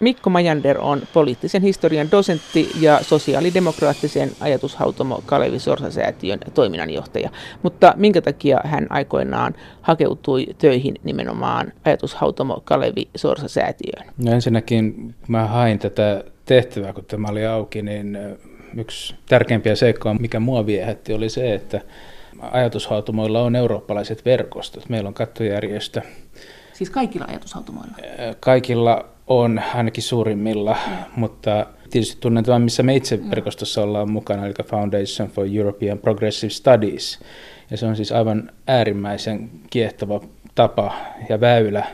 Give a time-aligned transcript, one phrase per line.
[0.00, 7.30] Mikko Majander on poliittisen historian dosentti ja sosiaalidemokraattisen ajatushautomo Kalevi Sorsa-säätiön toiminnanjohtaja.
[7.62, 14.06] Mutta minkä takia hän aikoinaan hakeutui töihin nimenomaan ajatushautomo Kalevi Sorsa-säätiöön?
[14.18, 18.18] No ensinnäkin mä hain tätä tehtävää, kun tämä oli auki, niin
[18.76, 21.80] yksi tärkeimpiä seikkoja, mikä mua viehätti, oli se, että
[22.40, 24.88] ajatushautomoilla on eurooppalaiset verkostot.
[24.88, 26.02] Meillä on kattojärjestö.
[26.72, 27.96] Siis kaikilla ajatushautomoilla?
[28.40, 30.92] Kaikilla on ainakin suurimmilla, mm.
[31.16, 37.20] mutta tietysti tunnetaan, missä me itse verkostossa ollaan mukana, eli Foundation for European Progressive Studies.
[37.70, 40.20] Ja se on siis aivan äärimmäisen kiehtova
[40.54, 40.94] tapa
[41.28, 41.86] ja väylä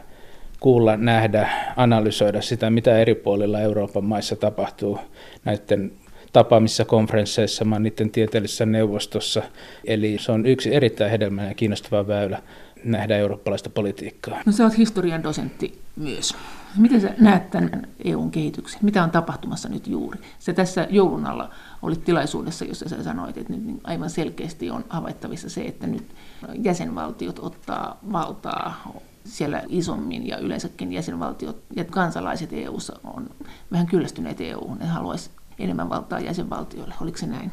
[0.61, 4.99] kuulla, nähdä, analysoida sitä, mitä eri puolilla Euroopan maissa tapahtuu
[5.45, 5.93] näiden
[6.33, 9.43] tapaamissa, konferensseissa, mä niiden tieteellisessä neuvostossa.
[9.85, 12.43] Eli se on yksi erittäin hedelmällinen ja kiinnostava väylä
[12.85, 14.43] nähdä eurooppalaista politiikkaa.
[14.47, 16.35] No sä oot historian dosentti myös.
[16.77, 18.81] Miten sä näet tämän EUn kehityksen?
[18.83, 20.21] Mitä on tapahtumassa nyt juuri?
[20.39, 21.51] Se tässä joulun alla
[21.83, 26.15] oli tilaisuudessa, jossa sä sanoit, että nyt niin aivan selkeästi on havaittavissa se, että nyt
[26.63, 28.93] jäsenvaltiot ottaa valtaa
[29.25, 33.31] siellä isommin ja yleensäkin jäsenvaltiot ja kansalaiset EUssa on
[33.73, 36.95] vähän kyllästyneet EU:hun, ne haluaisi enemmän valtaa jäsenvaltioille.
[37.01, 37.53] Oliko se näin?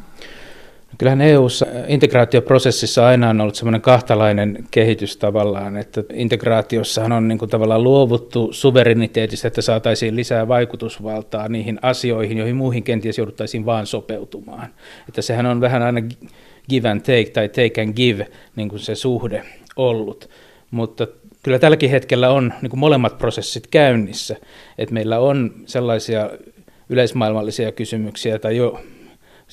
[0.98, 7.50] Kyllähän EU-ssa integraatioprosessissa aina on ollut semmoinen kahtalainen kehitys tavallaan, että integraatiossahan on niin kuin
[7.50, 14.70] tavallaan luovuttu suvereniteetista, että saataisiin lisää vaikutusvaltaa niihin asioihin, joihin muihin kenties jouduttaisiin vaan sopeutumaan.
[15.10, 16.02] Että sehän on vähän aina
[16.70, 19.44] give and take tai take and give niin kuin se suhde
[19.76, 20.30] ollut.
[20.72, 21.08] Mutta
[21.44, 24.36] kyllä tälläkin hetkellä on niin kuin molemmat prosessit käynnissä,
[24.78, 26.30] että meillä on sellaisia
[26.90, 28.80] yleismaailmallisia kysymyksiä tai jo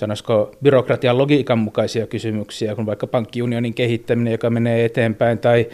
[0.00, 5.68] sanoisiko byrokratian logiikan mukaisia kysymyksiä, kun vaikka pankkiunionin kehittäminen, joka menee eteenpäin, tai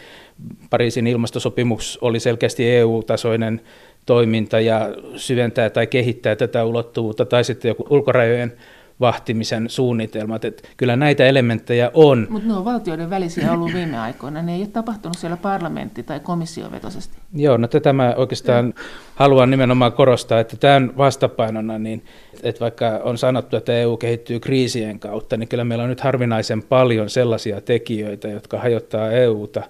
[0.71, 3.61] Pariisin ilmastosopimus oli selkeästi EU-tasoinen
[4.07, 8.53] toiminta ja syventää tai kehittää tätä ulottuvuutta, tai sitten joku ulkorajojen
[9.01, 10.45] vahtimisen suunnitelmat.
[10.45, 12.27] Että kyllä näitä elementtejä on.
[12.31, 14.43] Mutta ne on valtioiden välisiä ollut viime aikoina.
[14.43, 17.19] Ne ei ole tapahtunut siellä parlamentti- tai komissiovetoisesti.
[17.35, 18.75] Joo, no tätä mä oikeastaan
[19.15, 22.05] haluan nimenomaan korostaa, että tämän vastapainona, niin,
[22.43, 26.63] että vaikka on sanottu, että EU kehittyy kriisien kautta, niin kyllä meillä on nyt harvinaisen
[26.63, 29.63] paljon sellaisia tekijöitä, jotka hajottaa EUta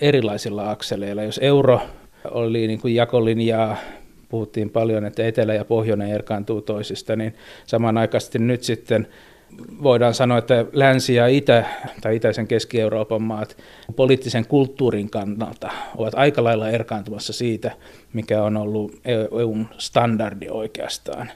[0.00, 1.22] erilaisilla akseleilla.
[1.22, 1.80] Jos euro
[2.30, 3.76] oli niin kuin jakolinjaa
[4.32, 7.34] puhuttiin paljon, että etelä ja pohjoinen erkaantuu toisista, niin
[7.66, 9.08] samanaikaisesti nyt sitten
[9.82, 11.64] voidaan sanoa, että länsi ja itä
[12.00, 13.56] tai itäisen Keski-Euroopan maat
[13.96, 17.70] poliittisen kulttuurin kannalta ovat aika lailla erkaantumassa siitä,
[18.12, 21.30] mikä on ollut EUn standardi oikeastaan.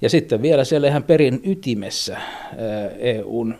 [0.00, 2.16] Ja sitten vielä siellä ihan perin ytimessä
[2.98, 3.54] EUn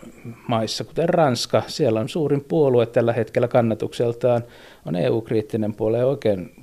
[0.47, 4.43] maissa, kuten Ranska, siellä on suurin puolue tällä hetkellä kannatukseltaan,
[4.85, 6.55] on EU-kriittinen puolue oikein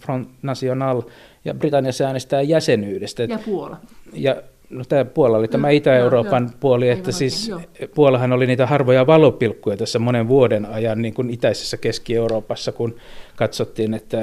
[0.00, 1.02] Front National,
[1.46, 3.22] ja Britanniassa äänestää jäsenyydestä.
[3.22, 3.76] Ja Puola.
[4.12, 8.66] Ja No, tämä Puola oli tämä Itä-Euroopan joo, puoli, että siis oikein, Puolahan oli niitä
[8.66, 12.96] harvoja valopilkkuja tässä monen vuoden ajan niin kuin itäisessä Keski-Euroopassa, kun
[13.36, 14.18] katsottiin, että,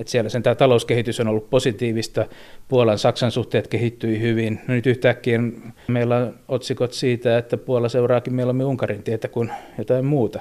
[0.00, 2.26] että siellä sen tämä talouskehitys on ollut positiivista,
[2.68, 4.60] Puolan Saksan suhteet kehittyi hyvin.
[4.68, 5.40] No nyt yhtäkkiä
[5.88, 10.40] meillä on otsikot siitä, että Puola seuraakin mieluummin Unkarin tietä kuin jotain muuta.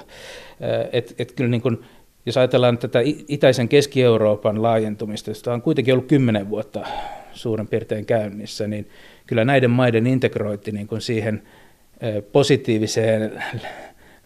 [0.92, 1.80] Et, et kyllä niin kuin
[2.26, 6.86] jos ajatellaan tätä itäisen Keski-Euroopan laajentumista, josta on kuitenkin ollut kymmenen vuotta
[7.34, 8.90] suurin piirtein käynnissä, niin
[9.28, 11.44] kyllä näiden maiden integroitti niin kuin siihen
[12.32, 13.44] positiiviseen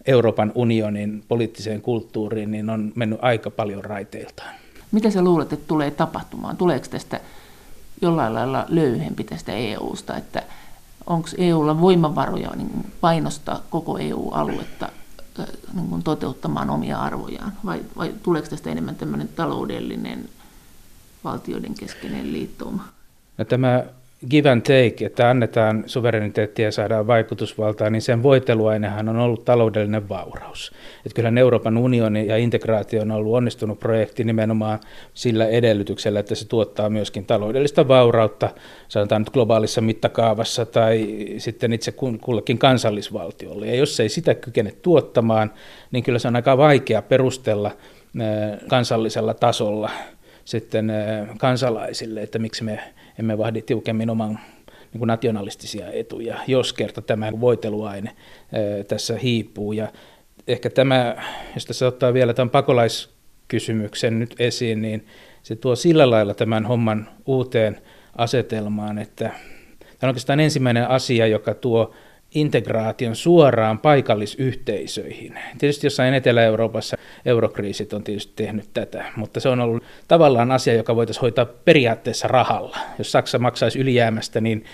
[0.08, 4.56] Euroopan unionin poliittiseen kulttuuriin, niin on mennyt aika paljon raiteiltaan.
[4.92, 6.58] Mitä sä luulet, että tulee tapahtumaan?
[6.58, 7.20] Tuleeko tästä
[8.02, 10.44] jollain lailla löyhempi tästä EUsta, että
[11.08, 12.70] onko EUlla voimavaroja niin
[13.02, 14.90] painostaa koko EU-aluetta
[15.74, 17.54] niin kuin toteuttamaan omia arvojaan?
[17.66, 20.30] Vai, vai tuleeko tästä enemmän tämmöinen taloudellinen
[21.24, 22.88] valtioiden keskeinen liittouma?
[23.38, 23.86] No tämä
[24.30, 30.10] give and take, että annetaan suvereniteettia ja saadaan vaikutusvaltaa, niin sen voiteluainehan on ollut taloudellinen
[30.10, 30.72] vauraus.
[31.06, 34.80] Että kyllähän Euroopan unioni ja integraatio on ollut onnistunut projekti nimenomaan
[35.14, 38.50] sillä edellytyksellä, että se tuottaa myöskin taloudellista vaurautta,
[38.88, 43.68] sanotaan nyt globaalissa mittakaavassa tai sitten itse kullekin kansallisvaltiolle.
[43.68, 45.54] Ja jos ei sitä kykene tuottamaan,
[45.92, 47.72] niin kyllä se on aika vaikea perustella
[48.68, 49.90] kansallisella tasolla
[50.46, 50.92] sitten
[51.38, 52.80] kansalaisille, että miksi me
[53.20, 54.40] emme vahdi tiukemmin oman
[54.94, 58.16] niin kuin nationalistisia etuja, jos kerta tämä voiteluaine
[58.88, 59.74] tässä hiipuu.
[59.74, 59.88] Ja
[60.48, 61.16] ehkä tämä,
[61.56, 65.06] jos tässä ottaa vielä tämän pakolaiskysymyksen nyt esiin, niin
[65.44, 67.82] se tuo sillä lailla tämän homman uuteen
[68.16, 69.30] asetelmaan, että
[69.80, 71.94] tämä on oikeastaan ensimmäinen asia, joka tuo
[72.36, 75.40] integraation suoraan paikallisyhteisöihin.
[75.58, 80.96] Tietysti jossain Etelä-Euroopassa eurokriisit on tietysti tehnyt tätä, mutta se on ollut tavallaan asia, joka
[80.96, 82.78] voitaisiin hoitaa periaatteessa rahalla.
[82.98, 84.66] Jos Saksa maksaisi ylijäämästä, niin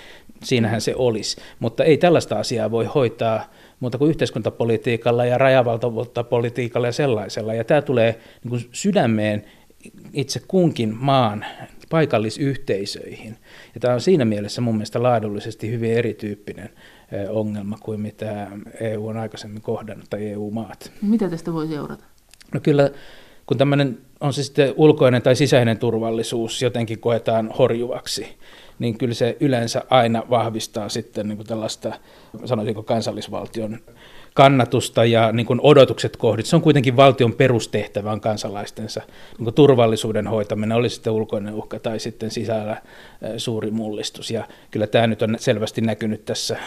[0.44, 1.42] siinähän se olisi.
[1.60, 7.54] Mutta ei tällaista asiaa voi hoitaa muuta kuin yhteiskuntapolitiikalla ja rajavaltapolitiikalla ja sellaisella.
[7.54, 9.46] Ja tämä tulee niin kuin sydämeen
[10.14, 11.46] itse kunkin maan
[11.90, 13.38] paikallisyhteisöihin.
[13.74, 16.70] Ja tämä on siinä mielessä mun mielestä laadullisesti hyvin erityyppinen
[17.30, 18.48] ongelma kuin mitä
[18.80, 20.92] EU on aikaisemmin kohdannut tai EU-maat.
[21.02, 22.04] Mitä tästä voi seurata?
[22.54, 22.90] No kyllä,
[23.46, 28.38] kun tämmöinen on se sitten ulkoinen tai sisäinen turvallisuus jotenkin koetaan horjuvaksi,
[28.80, 31.94] niin kyllä se yleensä aina vahvistaa sitten niin kuin tällaista,
[32.46, 33.80] sanoisinko kansallisvaltion
[34.34, 36.46] kannatusta ja niin kuin odotukset kohdit.
[36.46, 39.02] Se on kuitenkin valtion perustehtävä on kansalaistensa
[39.38, 42.82] niin kuin turvallisuuden hoitaminen, oli sitten ulkoinen uhka tai sitten sisällä
[43.38, 44.32] suuri mullistus.
[44.32, 46.58] Ja kyllä tämä nyt on selvästi näkynyt tässä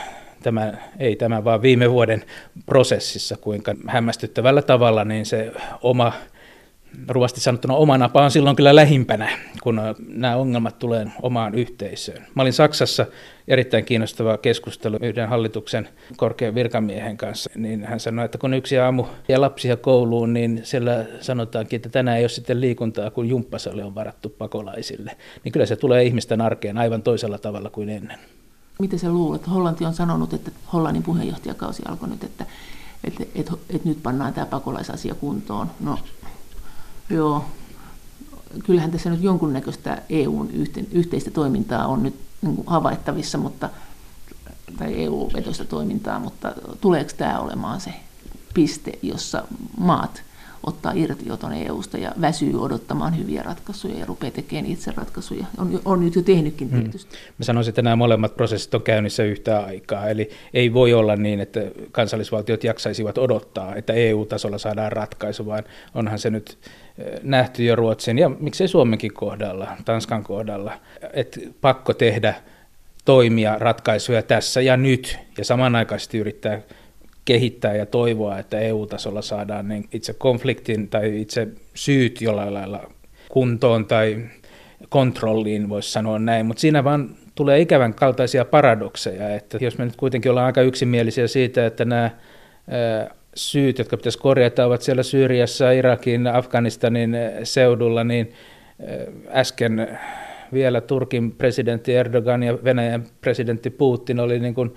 [0.42, 2.24] tämä, ei tämä vaan viime vuoden
[2.66, 5.52] prosessissa, kuinka hämmästyttävällä tavalla niin se
[5.82, 6.12] oma
[7.08, 9.30] ruvasti sanottuna oma napa on silloin kyllä lähimpänä,
[9.62, 12.26] kun nämä ongelmat tulee omaan yhteisöön.
[12.34, 13.06] Mä olin Saksassa
[13.48, 19.04] erittäin kiinnostava keskustelu yhden hallituksen korkean virkamiehen kanssa, niin hän sanoi, että kun yksi aamu
[19.28, 23.94] ja lapsia kouluun, niin siellä sanotaankin, että tänään ei ole sitten liikuntaa, kun jumppasali on
[23.94, 25.16] varattu pakolaisille.
[25.44, 28.18] Niin kyllä se tulee ihmisten arkeen aivan toisella tavalla kuin ennen.
[28.78, 29.50] Miten sä luulet?
[29.50, 32.46] Hollanti on sanonut, että Hollannin puheenjohtajakausi alkoi nyt, että,
[33.04, 35.70] että, että, että nyt pannaan tämä pakolaisasia kuntoon.
[35.80, 35.98] No,
[37.10, 37.44] joo,
[38.64, 40.50] kyllähän tässä nyt jonkunnäköistä EUn
[40.92, 43.70] yhteistä toimintaa on nyt niin havaittavissa, mutta,
[44.78, 47.94] tai EU-vetoista toimintaa, mutta tuleeko tämä olemaan se
[48.54, 49.42] piste, jossa
[49.78, 50.22] maat
[50.66, 55.46] ottaa irtioton EUsta ja väsyy odottamaan hyviä ratkaisuja ja rupeaa tekemään itse ratkaisuja.
[55.58, 56.80] On, on nyt jo tehnytkin hmm.
[56.80, 57.16] tietysti.
[57.16, 57.34] Hmm.
[57.38, 60.08] Mä sanoisin, että nämä molemmat prosessit on käynnissä yhtä aikaa.
[60.08, 61.60] Eli ei voi olla niin, että
[61.92, 65.64] kansallisvaltiot jaksaisivat odottaa, että EU-tasolla saadaan ratkaisu, vaan
[65.94, 66.58] onhan se nyt
[66.98, 70.72] eh, nähty jo Ruotsin ja miksei Suomenkin kohdalla, Tanskan kohdalla,
[71.12, 72.34] että pakko tehdä
[73.04, 76.60] toimia, ratkaisuja tässä ja nyt ja samanaikaisesti yrittää
[77.26, 82.90] kehittää ja toivoa, että EU-tasolla saadaan niin itse konfliktin tai itse syyt jollain lailla
[83.28, 84.24] kuntoon tai
[84.88, 89.96] kontrolliin, voisi sanoa näin, mutta siinä vaan tulee ikävän kaltaisia paradokseja, että jos me nyt
[89.96, 92.10] kuitenkin ollaan aika yksimielisiä siitä, että nämä
[93.34, 98.32] syyt, jotka pitäisi korjata, ovat siellä Syyriassa, Irakin, Afganistanin seudulla, niin
[99.28, 99.98] äsken
[100.52, 104.74] vielä Turkin presidentti Erdogan ja Venäjän presidentti Putin oli niin kuin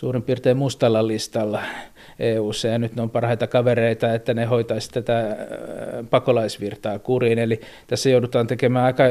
[0.00, 1.62] suurin piirtein mustalla listalla
[2.18, 5.36] EU:ssa ja nyt ne on parhaita kavereita, että ne hoitaisi tätä
[6.10, 7.38] pakolaisvirtaa kuriin.
[7.38, 9.04] Eli tässä joudutaan tekemään aika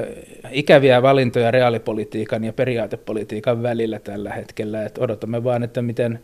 [0.51, 4.86] ikäviä valintoja reaalipolitiikan ja periaatepolitiikan välillä tällä hetkellä.
[4.86, 6.19] Että odotamme vaan, että miten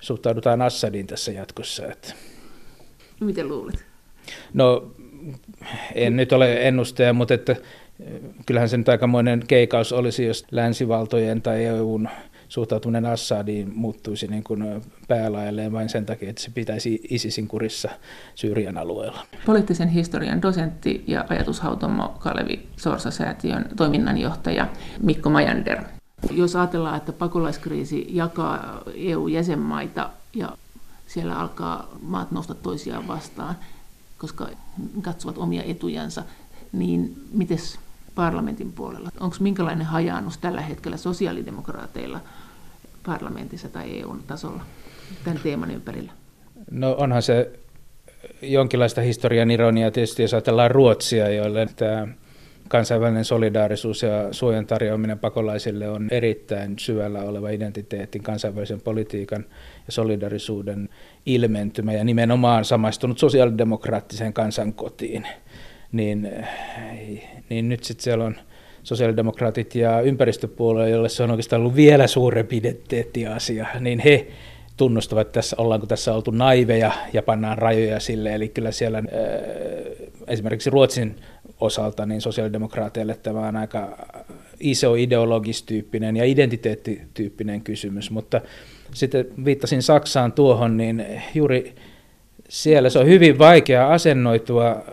[0.00, 1.86] suhtaudutaan Assadiin tässä jatkossa.
[1.86, 2.14] Että.
[3.20, 3.84] Miten luulet?
[4.54, 4.90] No,
[5.94, 7.56] en nyt ole ennustaja, mutta että
[8.46, 12.08] kyllähän se nyt aikamoinen keikaus olisi, jos länsivaltojen tai EUn
[12.48, 17.88] suhtautuminen Assadiin muuttuisi niin kuin päälaelleen vain sen takia, että se pitäisi ISISin kurissa
[18.34, 19.26] Syyrian alueella.
[19.46, 24.68] Poliittisen historian dosentti ja ajatushautomo Kalevi Sorsa-säätiön toiminnanjohtaja
[25.02, 25.82] Mikko Majander.
[26.30, 30.56] Jos ajatellaan, että pakolaiskriisi jakaa EU-jäsenmaita ja
[31.06, 33.56] siellä alkaa maat nostaa toisiaan vastaan,
[34.18, 34.48] koska
[35.02, 36.22] katsovat omia etujansa,
[36.72, 37.58] niin miten
[38.14, 39.10] parlamentin puolella?
[39.20, 42.20] Onko minkälainen hajaannus tällä hetkellä sosiaalidemokraateilla
[43.08, 44.62] parlamentissa tai EU-tasolla
[45.24, 46.12] tämän teeman ympärillä?
[46.70, 47.50] No onhan se
[48.42, 52.08] jonkinlaista historian ironiaa tietysti, jos ajatellaan Ruotsia, joille tämä
[52.68, 59.44] kansainvälinen solidaarisuus ja suojan tarjoaminen pakolaisille on erittäin syvällä oleva identiteetin kansainvälisen politiikan
[59.86, 60.88] ja solidaarisuuden
[61.26, 65.26] ilmentymä ja nimenomaan samaistunut sosiaalidemokraattiseen kansankotiin,
[65.92, 66.32] niin,
[67.48, 68.36] niin nyt sitten siellä on
[68.88, 74.26] sosiaalidemokraatit ja ympäristöpuolue, jolle se on oikeastaan ollut vielä suurempi identiteettiasia, niin he
[74.76, 78.34] tunnustavat, että tässä ollaanko tässä oltu naiveja ja pannaan rajoja sille.
[78.34, 79.02] Eli kyllä siellä
[80.28, 81.16] esimerkiksi Ruotsin
[81.60, 83.98] osalta niin sosiaalidemokraateille tämä on aika
[84.60, 88.40] iso ideologistyyppinen ja identiteettityyppinen kysymys, mutta
[88.94, 91.74] sitten viittasin Saksaan tuohon, niin juuri
[92.48, 94.84] siellä se on hyvin vaikea asennoitua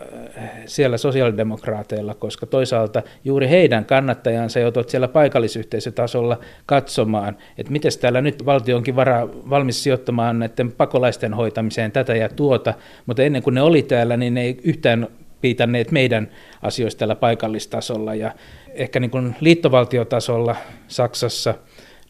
[0.66, 8.46] siellä sosiaalidemokraateilla, koska toisaalta juuri heidän kannattajansa joutuvat siellä paikallisyhteisötasolla katsomaan, että miten täällä nyt
[8.46, 12.74] valtio onkin vara, valmis sijoittamaan näiden pakolaisten hoitamiseen tätä ja tuota,
[13.06, 15.08] mutta ennen kuin ne oli täällä, niin ne ei yhtään
[15.40, 16.28] piitanneet meidän
[16.62, 18.14] asioista täällä paikallistasolla.
[18.14, 18.34] Ja
[18.74, 20.56] ehkä niin kuin liittovaltiotasolla
[20.88, 21.54] Saksassa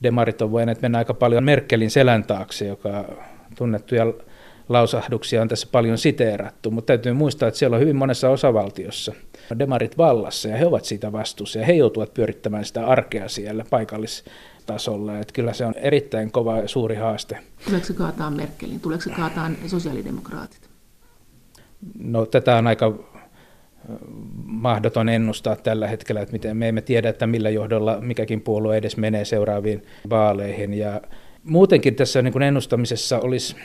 [0.03, 3.05] demarit on voineet mennä aika paljon Merkelin selän taakse, joka
[3.59, 4.07] tunnettuja
[4.69, 9.13] lausahduksia on tässä paljon siteerattu, mutta täytyy muistaa, että siellä on hyvin monessa osavaltiossa
[9.59, 15.19] demarit vallassa ja he ovat siitä vastuussa ja he joutuvat pyörittämään sitä arkea siellä paikallistasolla.
[15.19, 17.39] Että kyllä se on erittäin kova ja suuri haaste.
[17.65, 18.81] Tuleeko se kaataa Merkelin?
[18.81, 20.69] Tuleeko se kaataa sosiaalidemokraatit?
[21.99, 22.93] No tätä on aika
[24.45, 28.97] mahdoton ennustaa tällä hetkellä, että miten me emme tiedä, että millä johdolla mikäkin puolue edes
[28.97, 30.75] menee seuraaviin vaaleihin.
[30.75, 31.01] Ja
[31.45, 33.57] muutenkin tässä niin kuin ennustamisessa olisi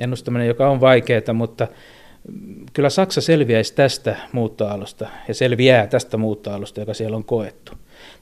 [0.00, 1.68] ennustaminen, joka on vaikeaa, mutta
[2.72, 7.72] kyllä Saksa selviäisi tästä muuttoalusta ja selviää tästä muuttoalusta, joka siellä on koettu.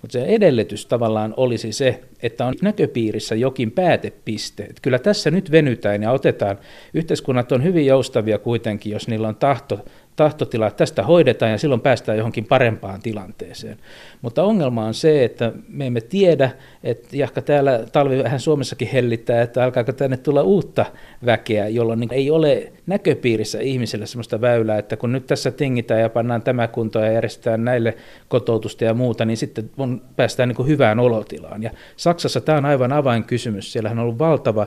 [0.02, 4.62] Mutta se edellytys tavallaan olisi se, että on näköpiirissä jokin päätepiste.
[4.62, 6.58] Että kyllä tässä nyt venytään ja otetaan,
[6.94, 9.84] yhteiskunnat on hyvin joustavia kuitenkin, jos niillä on tahto
[10.18, 13.78] tahtotila, että tästä hoidetaan ja silloin päästään johonkin parempaan tilanteeseen.
[14.22, 16.50] Mutta ongelma on se, että me emme tiedä,
[16.84, 20.86] että jahka täällä talvi vähän Suomessakin hellittää, että alkaako tänne tulla uutta
[21.26, 26.08] väkeä, jolloin niin ei ole näköpiirissä ihmisille sellaista väylää, että kun nyt tässä tingitään ja
[26.08, 27.96] pannaan tämä kuntoon ja järjestetään näille
[28.28, 31.62] kotoutusta ja muuta, niin sitten on, päästään niin hyvään olotilaan.
[31.62, 33.72] Ja Saksassa tämä on aivan avainkysymys.
[33.72, 34.66] Siellähän on ollut valtava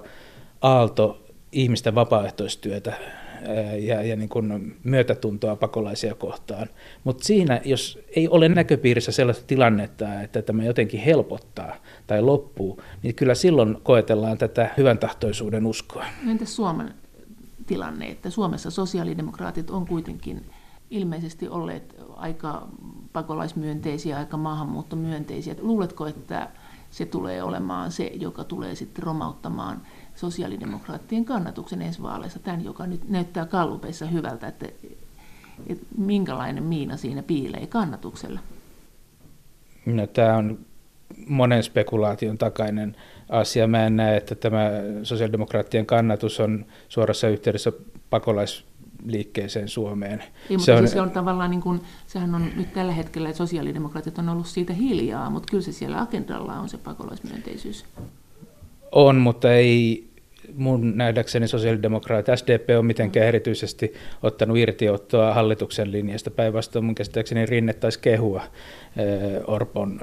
[0.61, 2.93] aalto ihmisten vapaaehtoistyötä
[3.79, 6.67] ja, ja niin kuin myötätuntoa pakolaisia kohtaan.
[7.03, 11.75] Mutta siinä, jos ei ole näköpiirissä sellaista tilannetta, että tämä jotenkin helpottaa
[12.07, 16.05] tai loppuu, niin kyllä silloin koetellaan tätä hyvän tahtoisuuden uskoa.
[16.27, 16.93] Entä Suomen
[17.67, 20.45] tilanne, että Suomessa sosiaalidemokraatit on kuitenkin
[20.89, 22.67] ilmeisesti olleet aika
[23.13, 25.55] pakolaismyönteisiä, aika maahanmuuttomyönteisiä.
[25.61, 26.49] Luuletko, että
[26.89, 29.81] se tulee olemaan se, joka tulee sitten romauttamaan
[30.15, 34.65] sosiaalidemokraattien kannatuksen ensi vaaleissa, tämän, joka nyt näyttää kallupeissa hyvältä, että,
[35.67, 38.39] että minkälainen miina siinä piilee kannatuksella?
[39.85, 40.59] No, tämä on
[41.27, 42.95] monen spekulaation takainen
[43.29, 43.67] asia.
[43.67, 44.69] Mä en näe, että tämä
[45.03, 47.71] sosiaalidemokraattien kannatus on suorassa yhteydessä
[48.09, 50.23] pakolaisliikkeeseen Suomeen.
[50.49, 53.37] Ei, se, on, siis se on tavallaan niin kuin, sehän on nyt tällä hetkellä, että
[53.37, 57.85] sosiaalidemokraatit on ollut siitä hiljaa, mutta kyllä se siellä agendalla on se pakolaismyönteisyys.
[58.91, 60.11] On, mutta ei
[60.55, 63.93] mun nähdäkseni sosiaalidemokraatit, SDP on mitenkään erityisesti
[64.23, 66.31] ottanut irtiottoa hallituksen linjasta.
[66.31, 68.41] Päinvastoin mun käsittääkseni Rinne taisi kehua
[69.47, 70.01] Orpon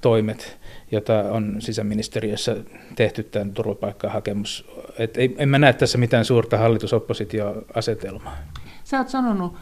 [0.00, 0.58] toimet,
[0.90, 2.56] jota on sisäministeriössä
[2.96, 4.68] tehty tämän turvapaikkahakemus.
[4.98, 8.36] Et ei, en mä näe tässä mitään suurta hallitusoppositioasetelmaa.
[8.84, 9.54] Sä oot sanonut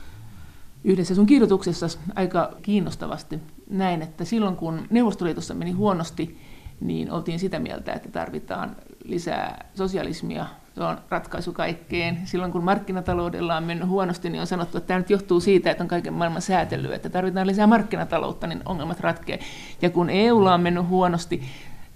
[0.85, 3.39] yhdessä sun kirjoituksessa aika kiinnostavasti
[3.71, 6.39] näin, että silloin kun Neuvostoliitossa meni huonosti,
[6.81, 10.47] niin oltiin sitä mieltä, että tarvitaan lisää sosialismia.
[10.75, 12.19] Se on ratkaisu kaikkeen.
[12.25, 15.85] Silloin kun markkinataloudella on mennyt huonosti, niin on sanottu, että tämä nyt johtuu siitä, että
[15.85, 19.39] on kaiken maailman säätelyä, että tarvitaan lisää markkinataloutta, niin ongelmat ratkee.
[19.83, 21.43] Ja kun EUlla on mennyt huonosti,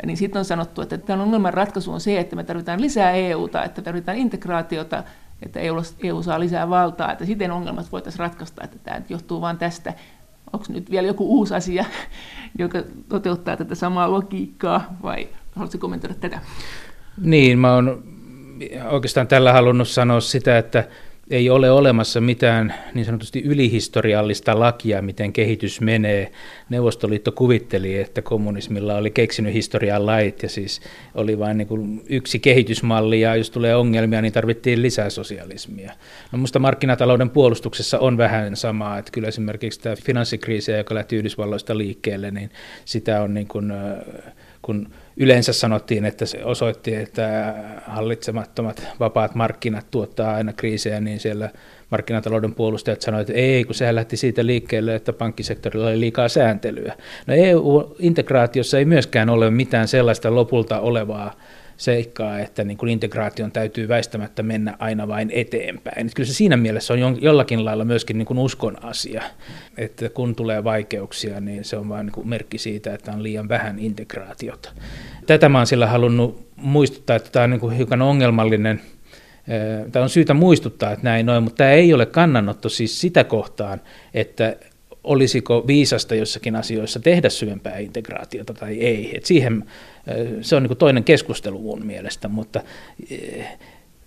[0.06, 3.64] niin sitten on sanottu, että tämän ongelman ratkaisu on se, että me tarvitaan lisää EUta,
[3.64, 5.04] että tarvitaan integraatiota,
[5.42, 9.58] että EU, EU saa lisää valtaa, että siten ongelmat voitaisiin ratkaista, että tämä johtuu vain
[9.58, 9.94] tästä.
[10.52, 11.84] Onko nyt vielä joku uusi asia,
[12.58, 16.40] joka toteuttaa tätä samaa logiikkaa, vai haluatko kommentoida tätä?
[17.20, 18.02] Niin, mä oon
[18.90, 20.84] oikeastaan tällä halunnut sanoa sitä, että
[21.32, 26.32] ei ole olemassa mitään niin sanotusti ylihistoriallista lakia, miten kehitys menee.
[26.68, 30.80] Neuvostoliitto kuvitteli, että kommunismilla oli keksinyt historian lait ja siis
[31.14, 35.92] oli vain niin kuin yksi kehitysmalli ja jos tulee ongelmia, niin tarvittiin lisää sosialismia.
[36.32, 41.78] No musta markkinatalouden puolustuksessa on vähän samaa, että kyllä esimerkiksi tämä finanssikriisi, joka lähti Yhdysvalloista
[41.78, 42.50] liikkeelle, niin
[42.84, 43.72] sitä on niin kuin,
[44.62, 47.54] kun yleensä sanottiin, että se osoitti, että
[47.86, 51.50] hallitsemattomat vapaat markkinat tuottaa aina kriisejä, niin siellä
[51.90, 56.94] markkinatalouden puolustajat sanoivat, että ei, kun sehän lähti siitä liikkeelle, että pankkisektorilla oli liikaa sääntelyä.
[57.26, 61.34] No EU-integraatiossa ei myöskään ole mitään sellaista lopulta olevaa
[61.82, 66.06] seikkaa, että niin kuin integraation täytyy väistämättä mennä aina vain eteenpäin.
[66.06, 69.22] Että kyllä se siinä mielessä on jollakin lailla myöskin niin kuin uskon asia,
[69.76, 73.48] että kun tulee vaikeuksia, niin se on vain niin kuin merkki siitä, että on liian
[73.48, 74.72] vähän integraatiota.
[75.26, 78.80] Tätä mä olen sillä halunnut muistuttaa, että tämä on niin kuin hiukan ongelmallinen
[79.92, 83.80] Tämä on syytä muistuttaa, että näin noin, mutta tämä ei ole kannanotto siis sitä kohtaan,
[84.14, 84.56] että
[85.04, 89.16] olisiko viisasta jossakin asioissa tehdä syvempää integraatiota tai ei.
[89.16, 89.64] Et siihen,
[90.40, 92.60] se on niin toinen keskustelu mun mielestä, mutta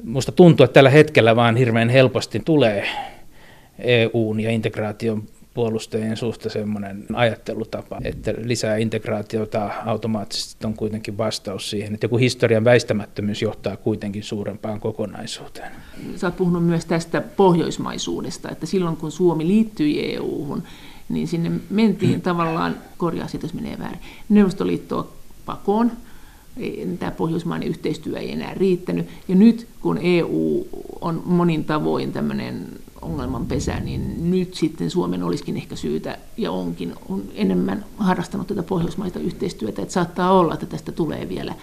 [0.03, 2.87] minusta tuntuu, että tällä hetkellä vaan hirveän helposti tulee
[3.79, 5.23] EUn ja integraation
[5.53, 12.63] puolustajien suhteen semmoinen ajattelutapa, että lisää integraatiota automaattisesti on kuitenkin vastaus siihen, että joku historian
[12.63, 15.71] väistämättömyys johtaa kuitenkin suurempaan kokonaisuuteen.
[16.15, 20.63] Sä oot puhunut myös tästä pohjoismaisuudesta, että silloin kun Suomi liittyi EU-hun,
[21.09, 23.99] niin sinne mentiin tavallaan, korjaa jos menee väärin,
[24.29, 25.07] Neuvostoliittoa
[25.45, 25.91] pakoon,
[26.99, 29.07] tämä pohjoismainen yhteistyö ei enää riittänyt.
[29.27, 30.67] Ja nyt kun EU
[31.01, 32.67] on monin tavoin tämmöinen
[33.01, 38.63] ongelman pesä, niin nyt sitten Suomen olisikin ehkä syytä ja onkin on enemmän harrastanut tätä
[38.63, 41.53] pohjoismaista yhteistyötä, että saattaa olla, että tästä tulee vielä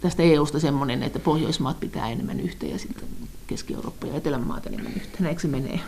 [0.00, 3.08] tästä EUsta semmoinen, että Pohjoismaat pitää enemmän yhteen ja sitten
[3.46, 5.22] Keski-Eurooppa ja Etelänmaat enemmän yhteen.
[5.22, 5.80] Näenkö se menee?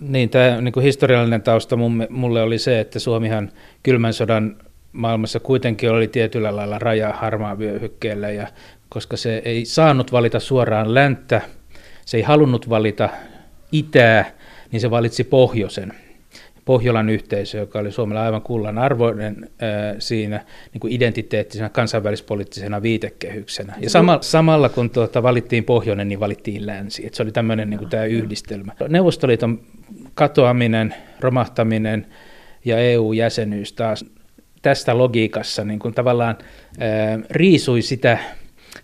[0.00, 1.76] Niin, tämä niin kuin historiallinen tausta
[2.10, 4.56] mulle oli se, että Suomihan kylmän sodan
[4.94, 8.46] maailmassa kuitenkin oli tietyllä lailla raja harmaa vyöhykkeellä, ja
[8.88, 11.40] koska se ei saanut valita suoraan länttä,
[12.06, 13.08] se ei halunnut valita
[13.72, 14.30] itää,
[14.72, 15.92] niin se valitsi pohjoisen.
[16.64, 23.74] Pohjolan yhteisö, joka oli Suomella aivan kullan arvoinen ää, siinä niin kuin identiteettisenä kansainvälispoliittisena viitekehyksenä.
[23.80, 27.06] Ja sama, samalla kun tuota, valittiin pohjoinen, niin valittiin länsi.
[27.06, 28.72] Et se oli tämmöinen niin tämä yhdistelmä.
[28.88, 29.60] Neuvostoliiton
[30.14, 32.06] katoaminen, romahtaminen
[32.64, 34.04] ja EU-jäsenyys taas
[34.64, 36.38] tästä logiikassa niin kuin tavallaan
[36.80, 38.18] ää, riisui sitä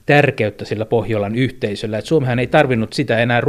[0.07, 1.99] tärkeyttä sillä Pohjolan yhteisöllä.
[1.99, 3.43] Et Suomihan ei tarvinnut sitä enää,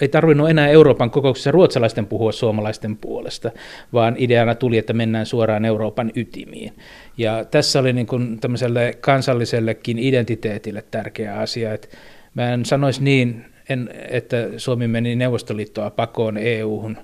[0.00, 3.50] ei tarvinnut enää Euroopan kokouksessa ruotsalaisten puhua suomalaisten puolesta,
[3.92, 6.72] vaan ideana tuli, että mennään suoraan Euroopan ytimiin.
[7.18, 11.88] Ja tässä oli niin kuin tämmöiselle kansallisellekin identiteetille tärkeä asia, että
[12.34, 16.96] mä en sanoisi niin, en, että Suomi meni Neuvostoliittoa pakoon EU-hun,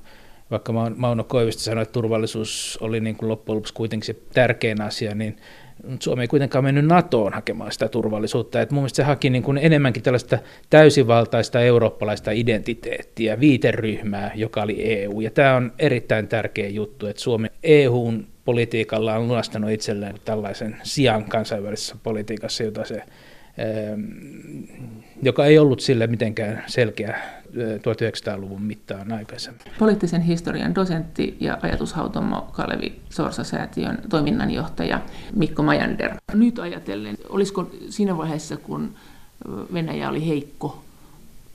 [0.51, 5.15] vaikka Mauno Koivisto sanoi, että turvallisuus oli niin kuin loppujen lopuksi kuitenkin se tärkein asia,
[5.15, 5.37] niin
[6.01, 8.61] Suomi ei kuitenkaan mennyt NATOon hakemaan sitä turvallisuutta.
[8.61, 10.39] Et mun mielestä se haki niin kuin enemmänkin tällaista
[10.71, 15.21] täysivaltaista eurooppalaista identiteettiä, viiteryhmää, joka oli EU.
[15.21, 21.25] Ja tämä on erittäin tärkeä juttu, että Suomi EUn politiikalla on lunastanut itselleen tällaisen sijan
[21.25, 23.03] kansainvälisessä politiikassa, jota se
[25.23, 27.21] joka ei ollut sille mitenkään selkeä
[27.55, 29.63] 1900-luvun mittaan aikaisemmin.
[29.79, 35.01] Poliittisen historian dosentti ja ajatushautomo Kalevi Sorsa-säätiön toiminnanjohtaja
[35.35, 36.15] Mikko Majander.
[36.35, 38.95] Nyt ajatellen, olisiko siinä vaiheessa, kun
[39.73, 40.83] Venäjä oli heikko,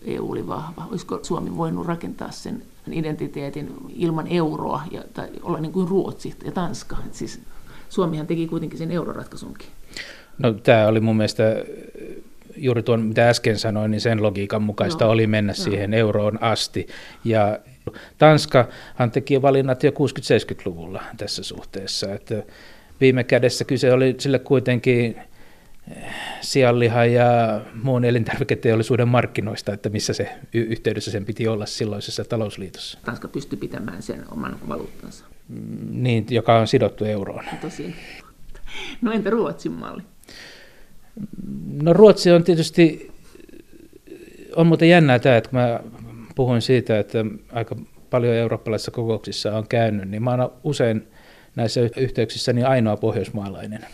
[0.06, 5.72] EU oli vahva, olisiko Suomi voinut rakentaa sen identiteetin ilman euroa ja, tai olla niin
[5.72, 6.98] kuin Ruotsi ja Tanska?
[7.06, 7.40] Et siis
[7.90, 9.68] Suomihan teki kuitenkin sen euroratkaisunkin.
[10.38, 11.56] No tämä oli mun mielestä
[12.58, 15.12] juuri tuon, mitä äsken sanoin, niin sen logiikan mukaista no.
[15.12, 15.64] oli mennä no.
[15.64, 16.88] siihen euroon asti.
[17.24, 17.60] Ja
[18.18, 22.14] Tanskahan teki valinnat jo 60-70-luvulla tässä suhteessa.
[22.14, 22.44] Että
[23.02, 25.16] viime kädessä kyse oli sille kuitenkin
[25.92, 26.04] eh,
[26.42, 33.00] sianliha ja muun elintarviketeollisuuden markkinoista, että missä se yhteydessä sen piti olla silloisessa talousliitossa.
[33.06, 35.26] Tanska pystyi pitämään sen oman valuuttansa.
[35.50, 37.46] Mm, niin, joka on sidottu euroon.
[37.62, 37.96] Tosin.
[39.02, 40.04] No entä Ruotsin malli?
[41.82, 43.12] No Ruotsi on tietysti,
[44.56, 45.80] on muuten jännää tämä, että kun mä
[46.36, 47.76] puhuin siitä, että aika
[48.10, 51.08] paljon eurooppalaisissa kokouksissa on käynyt, niin mä oon usein
[51.56, 53.86] näissä yhteyksissä niin ainoa pohjoismaalainen.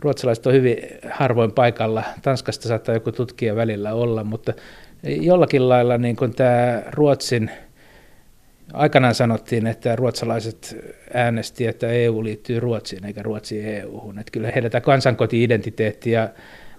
[0.00, 0.76] Ruotsalaiset on hyvin
[1.10, 2.02] harvoin paikalla.
[2.22, 4.52] Tanskasta saattaa joku tutkija välillä olla, mutta
[5.02, 7.50] jollakin lailla niin kuin tämä Ruotsin,
[8.72, 10.76] aikanaan sanottiin, että ruotsalaiset
[11.14, 14.18] äänesti, että EU liittyy Ruotsiin eikä Ruotsi EU-hun.
[14.18, 16.28] Että kyllä heidän tämä kansankoti-identiteetti ja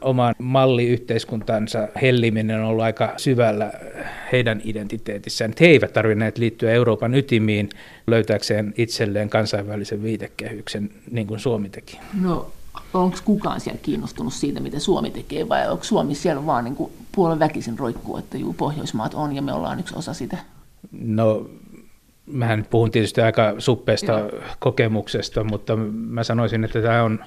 [0.02, 3.72] oman malliyhteiskuntansa helliminen on ollut aika syvällä
[4.32, 5.54] heidän identiteetissään.
[5.60, 7.70] He eivät tarvinneet liittyä Euroopan ytimiin
[8.08, 12.00] löytääkseen itselleen kansainvälisen viitekehyksen, niin kuin Suomi teki.
[12.22, 12.52] No,
[12.94, 16.92] onko kukaan siellä kiinnostunut siitä, mitä Suomi tekee, vai onko Suomi siellä vaan niin kuin
[17.16, 20.38] puolen väkisin roikkuu, että juu, Pohjoismaat on ja me ollaan yksi osa sitä?
[20.92, 21.50] No,
[22.28, 24.32] mähän puhun tietysti aika suppeesta Joo.
[24.60, 27.20] kokemuksesta, mutta mä sanoisin, että tämä on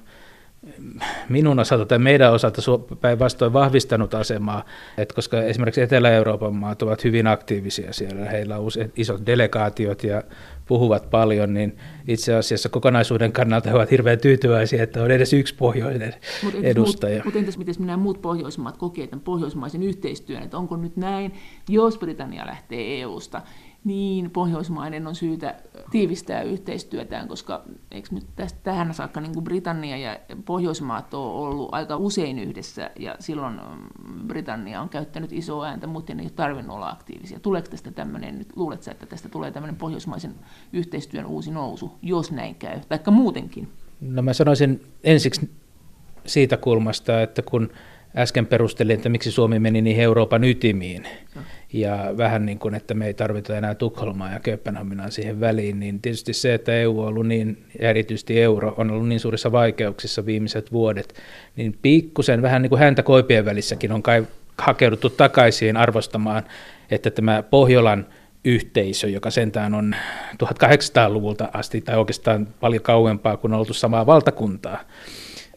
[1.29, 2.63] minun osalta tai meidän osalta
[3.01, 4.65] päinvastoin vahvistanut asemaa,
[4.99, 10.23] että koska esimerkiksi Etelä-Euroopan maat ovat hyvin aktiivisia siellä, heillä on usein isot delegaatiot ja
[10.67, 11.77] puhuvat paljon, niin
[12.09, 17.23] itse asiassa kokonaisuuden kannalta he ovat hirveän tyytyväisiä, että on edes yksi pohjoinen mut edustaja.
[17.25, 21.35] Mutta entäs miten nämä muut pohjoismaat kokee tämän pohjoismaisen yhteistyön, että onko nyt näin,
[21.69, 23.43] jos Britannia lähtee EU-sta,
[23.85, 25.55] niin Pohjoismaiden on syytä
[25.91, 31.69] tiivistää yhteistyötään, koska eikö nyt tästä tähän saakka niin kuin Britannia ja Pohjoismaat on ollut
[31.73, 36.77] aika usein yhdessä, ja silloin mm, Britannia on käyttänyt isoa ääntä, mutta ei ole tarvinnut
[36.77, 37.41] olla aktiivisia.
[37.41, 40.35] Tuleeko tästä tämmöinen, nyt luuletko että tästä tulee tämmöinen pohjoismaisen
[40.73, 43.69] yhteistyön uusi nousu, jos näin käy, taikka muutenkin?
[44.01, 45.51] No mä sanoisin ensiksi
[46.27, 47.71] siitä kulmasta, että kun
[48.17, 51.07] äsken perustelin, että miksi Suomi meni niin Euroopan ytimiin,
[51.73, 56.01] ja vähän niin kuin, että me ei tarvita enää Tukholmaa ja Kööpenhaminaa siihen väliin, niin
[56.01, 60.27] tietysti se, että EU on ollut niin, ja erityisesti euro, on ollut niin suurissa vaikeuksissa
[60.27, 61.15] viimeiset vuodet,
[61.57, 64.27] niin pikkusen vähän niin kuin häntä koipien välissäkin on kai
[64.59, 66.43] hakeuduttu takaisin arvostamaan,
[66.91, 68.07] että tämä Pohjolan
[68.45, 69.97] yhteisö, joka sentään on
[70.43, 74.81] 1800-luvulta asti, tai oikeastaan paljon kauempaa kuin on oltu samaa valtakuntaa,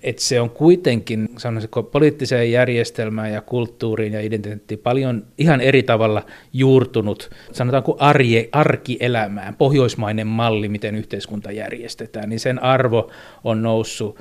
[0.03, 6.25] että se on kuitenkin sanoisiko, poliittiseen järjestelmään ja kulttuuriin ja identiteettiin paljon ihan eri tavalla
[6.53, 13.11] juurtunut, sanotaanko arje, arkielämään, pohjoismainen malli, miten yhteiskunta järjestetään, niin sen arvo
[13.43, 14.19] on noussut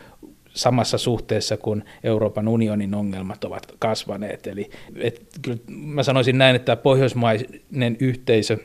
[0.54, 4.46] samassa suhteessa kuin Euroopan unionin ongelmat ovat kasvaneet.
[4.46, 8.58] Eli et, kyllä mä sanoisin näin, että pohjoismainen yhteisö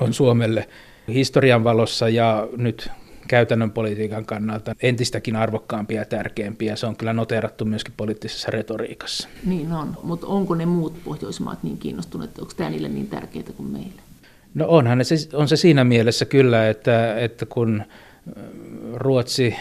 [0.00, 0.68] on Suomelle
[1.08, 2.90] historian valossa ja nyt
[3.28, 6.76] käytännön politiikan kannalta entistäkin arvokkaampia ja tärkeämpiä.
[6.76, 9.28] Se on kyllä noteerattu myöskin poliittisessa retoriikassa.
[9.46, 13.68] Niin on, mutta onko ne muut Pohjoismaat niin kiinnostuneet, onko tämä niille niin tärkeää kuin
[13.68, 14.02] meille?
[14.54, 17.82] No onhan ne, on se siinä mielessä kyllä, että, että kun
[18.94, 19.56] Ruotsi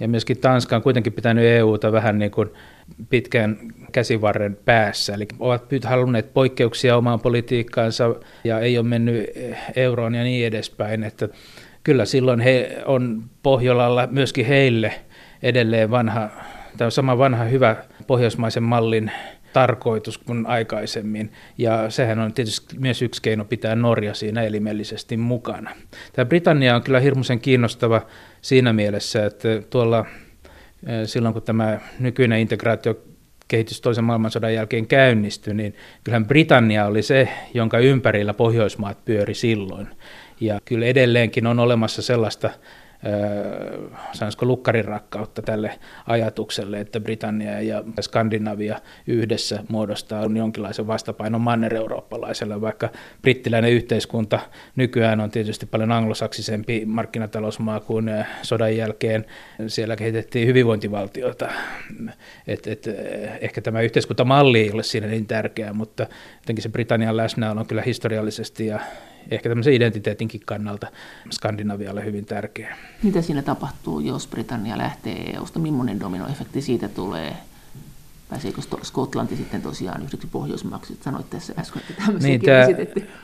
[0.00, 2.48] ja myöskin Tanska on kuitenkin pitänyt EUta vähän niin kuin
[3.10, 3.58] pitkän
[3.92, 5.14] käsivarren päässä.
[5.14, 9.26] Eli ovat halunneet poikkeuksia omaan politiikkaansa ja ei ole mennyt
[9.76, 11.04] euroon ja niin edespäin.
[11.04, 11.28] Että
[11.88, 14.94] kyllä silloin he on Pohjolalla myöskin heille
[15.42, 16.30] edelleen vanha,
[16.76, 19.12] tämä sama vanha hyvä pohjoismaisen mallin
[19.52, 21.32] tarkoitus kuin aikaisemmin.
[21.58, 25.70] Ja sehän on tietysti myös yksi keino pitää Norja siinä elimellisesti mukana.
[26.12, 28.02] Tämä Britannia on kyllä hirmuisen kiinnostava
[28.42, 30.06] siinä mielessä, että tuolla
[31.04, 32.94] silloin kun tämä nykyinen integraatio
[33.48, 35.74] kehitys toisen maailmansodan jälkeen käynnistyi, niin
[36.04, 39.88] kyllähän Britannia oli se, jonka ympärillä Pohjoismaat pyöri silloin.
[40.40, 42.50] Ja kyllä edelleenkin on olemassa sellaista
[44.12, 52.88] sanoisiko lukkarin rakkautta tälle ajatukselle, että Britannia ja Skandinavia yhdessä muodostaa jonkinlaisen vastapainon manner-eurooppalaiselle, vaikka
[53.22, 54.40] brittiläinen yhteiskunta
[54.76, 58.10] nykyään on tietysti paljon anglosaksisempi markkinatalousmaa kuin
[58.42, 59.24] sodan jälkeen.
[59.66, 61.48] Siellä kehitettiin hyvinvointivaltiota.
[62.46, 62.88] Et, et,
[63.40, 66.06] ehkä tämä yhteiskuntamalli ei ole siinä niin tärkeä, mutta
[66.40, 68.80] jotenkin se Britannian läsnäolo on kyllä historiallisesti ja
[69.30, 70.86] ehkä tämmöisen identiteetinkin kannalta
[71.30, 72.76] Skandinavialle hyvin tärkeä.
[73.02, 75.58] Mitä siinä tapahtuu, jos Britannia lähtee EUsta?
[75.58, 77.36] Millainen dominoefekti siitä tulee?
[78.28, 80.98] Pääseekö Skotlanti sitten tosiaan yhdeksi pohjoismaaksi?
[81.00, 82.66] Sanoit tässä äsken, että niin, tämä,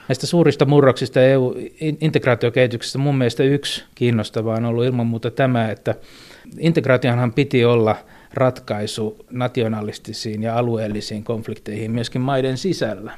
[0.08, 5.94] Näistä suurista murroksista EU-integraatiokehityksestä mun mielestä yksi kiinnostava on ollut ilman muuta tämä, että
[6.58, 7.96] integraatiohan piti olla
[8.34, 13.12] ratkaisu nationalistisiin ja alueellisiin konflikteihin myöskin maiden sisällä.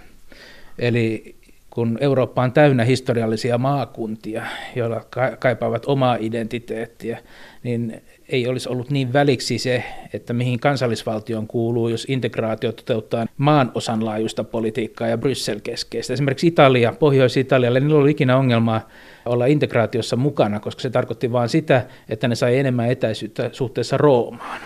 [0.79, 1.36] Eli
[1.77, 4.43] kun Eurooppa on täynnä historiallisia maakuntia,
[4.77, 5.01] joilla
[5.39, 7.19] kaipaavat omaa identiteettiä,
[7.63, 13.73] niin ei olisi ollut niin väliksi se, että mihin kansallisvaltioon kuuluu, jos integraatio toteuttaa maan
[13.75, 16.13] osan laajuista politiikkaa ja Bryssel-keskeistä.
[16.13, 18.89] Esimerkiksi Italia, Pohjois-Italialle, niillä oli ikinä ongelmaa
[19.27, 24.61] olla integraatiossa mukana, koska se tarkoitti vain sitä, että ne sai enemmän etäisyyttä suhteessa Roomaan.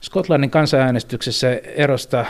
[0.00, 2.26] Skotlannin kansanäänestyksessä erosta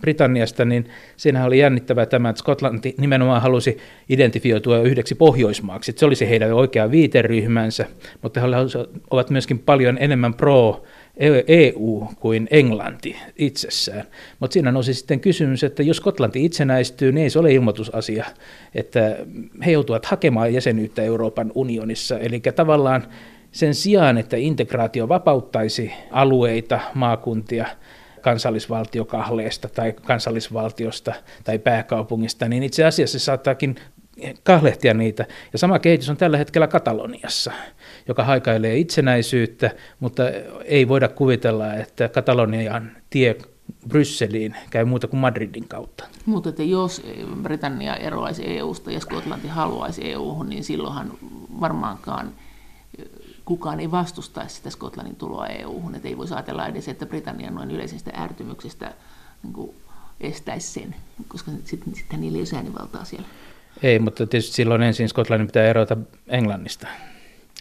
[0.00, 5.90] Britanniasta, niin siinähän oli jännittävää tämä, että Skotlanti nimenomaan halusi identifioitua yhdeksi Pohjoismaaksi.
[5.90, 7.86] Että se olisi heidän oikea viiteryhmänsä,
[8.22, 8.46] mutta he
[9.10, 10.84] ovat myöskin paljon enemmän pro
[11.46, 14.04] EU kuin Englanti itsessään.
[14.40, 18.24] Mutta siinä nousi sitten kysymys, että jos Skotlanti itsenäistyy, niin ei se ole ilmoitusasia,
[18.74, 19.16] että
[19.66, 22.18] he joutuvat hakemaan jäsenyyttä Euroopan unionissa.
[22.18, 23.06] Eli tavallaan
[23.52, 27.66] sen sijaan, että integraatio vapauttaisi alueita, maakuntia,
[28.26, 33.76] kansallisvaltiokahleesta tai kansallisvaltiosta tai pääkaupungista, niin itse asiassa se saattaakin
[34.42, 35.26] kahlehtia niitä.
[35.52, 37.52] Ja sama kehitys on tällä hetkellä Kataloniassa,
[38.08, 40.22] joka haikailee itsenäisyyttä, mutta
[40.64, 43.36] ei voida kuvitella, että Katalonian tie
[43.88, 46.04] Brysseliin käy muuta kuin Madridin kautta.
[46.26, 47.02] Mutta että jos
[47.42, 51.12] Britannia eroaisi EU-sta ja Skotlanti haluaisi EU-hun, niin silloinhan
[51.60, 52.32] varmaankaan
[53.46, 55.94] kukaan ei vastustaisi sitä Skotlannin tuloa EU-hun.
[55.94, 58.94] Että ei voisi ajatella edes, että Britannian noin yleisestä ärtymyksestä
[59.42, 59.74] niin kuin
[60.20, 60.94] estäisi sen,
[61.28, 63.28] koska sitten sit niillä ei ole säänivaltaa siellä.
[63.82, 65.96] Ei, mutta tietysti silloin ensin Skotlannin pitää erota
[66.28, 66.86] Englannista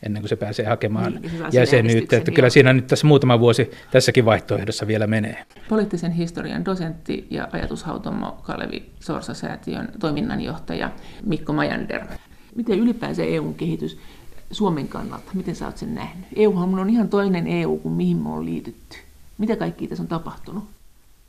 [0.03, 2.17] ennen kuin se pääsee hakemaan niin, se jäsenyyttä.
[2.17, 5.45] Että kyllä siinä nyt tässä muutama vuosi tässäkin vaihtoehdossa vielä menee.
[5.69, 10.91] Poliittisen historian dosentti ja ajatushautomo Kalevi Sorsa-säätiön toiminnanjohtaja
[11.25, 12.05] Mikko Majander.
[12.55, 13.97] Miten ylipäänsä EUn kehitys
[14.55, 15.31] Suomen kannalta?
[15.33, 16.25] Miten sä oot sen nähnyt?
[16.35, 18.97] EUhan on ihan toinen EU kuin mihin me on liitytty.
[19.37, 20.63] Mitä kaikki tässä on tapahtunut?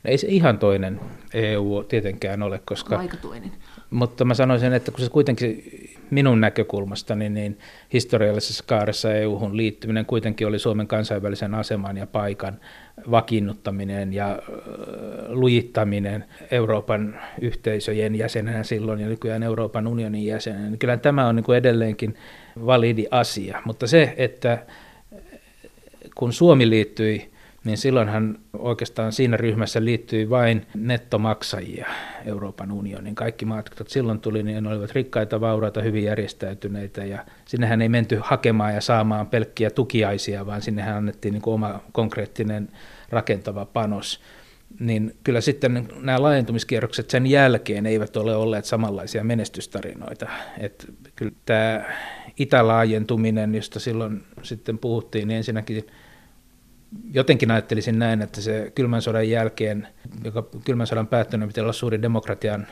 [0.05, 0.99] Ei se ihan toinen
[1.33, 2.97] EU tietenkään ole, koska...
[2.97, 3.51] Aika toinen.
[3.89, 5.63] Mutta mä sanoisin, että kun se kuitenkin
[6.11, 7.57] minun näkökulmastani, niin
[7.93, 12.59] historiallisessa kaaressa EU-hun liittyminen kuitenkin oli Suomen kansainvälisen aseman ja paikan
[13.11, 14.39] vakiinnuttaminen ja
[15.27, 20.77] lujittaminen Euroopan yhteisöjen jäsenenä silloin ja nykyään Euroopan unionin jäsenenä.
[20.77, 22.15] Kyllä tämä on niin kuin edelleenkin
[22.65, 24.65] validi asia, mutta se, että
[26.15, 27.31] kun Suomi liittyi
[27.67, 31.87] niin silloinhan oikeastaan siinä ryhmässä liittyi vain nettomaksajia
[32.25, 33.15] Euroopan unionin.
[33.15, 37.05] Kaikki maat, jotka silloin tuli, niin ne olivat rikkaita, vauraita, hyvin järjestäytyneitä.
[37.05, 42.69] Ja sinnehän ei menty hakemaan ja saamaan pelkkiä tukiaisia, vaan sinnehän annettiin niin oma konkreettinen
[43.09, 44.21] rakentava panos
[44.79, 50.27] niin kyllä sitten nämä laajentumiskierrokset sen jälkeen eivät ole olleet samanlaisia menestystarinoita.
[50.57, 51.85] Että kyllä tämä
[52.37, 55.87] itälaajentuminen, josta silloin sitten puhuttiin, niin ensinnäkin
[57.13, 59.87] jotenkin ajattelisin näin, että se kylmän sodan jälkeen,
[60.23, 62.67] joka kylmän sodan päättyneen pitää olla suuri demokratian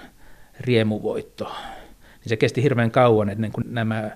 [0.60, 4.12] riemuvoitto, niin se kesti hirveän kauan ennen kuin nämä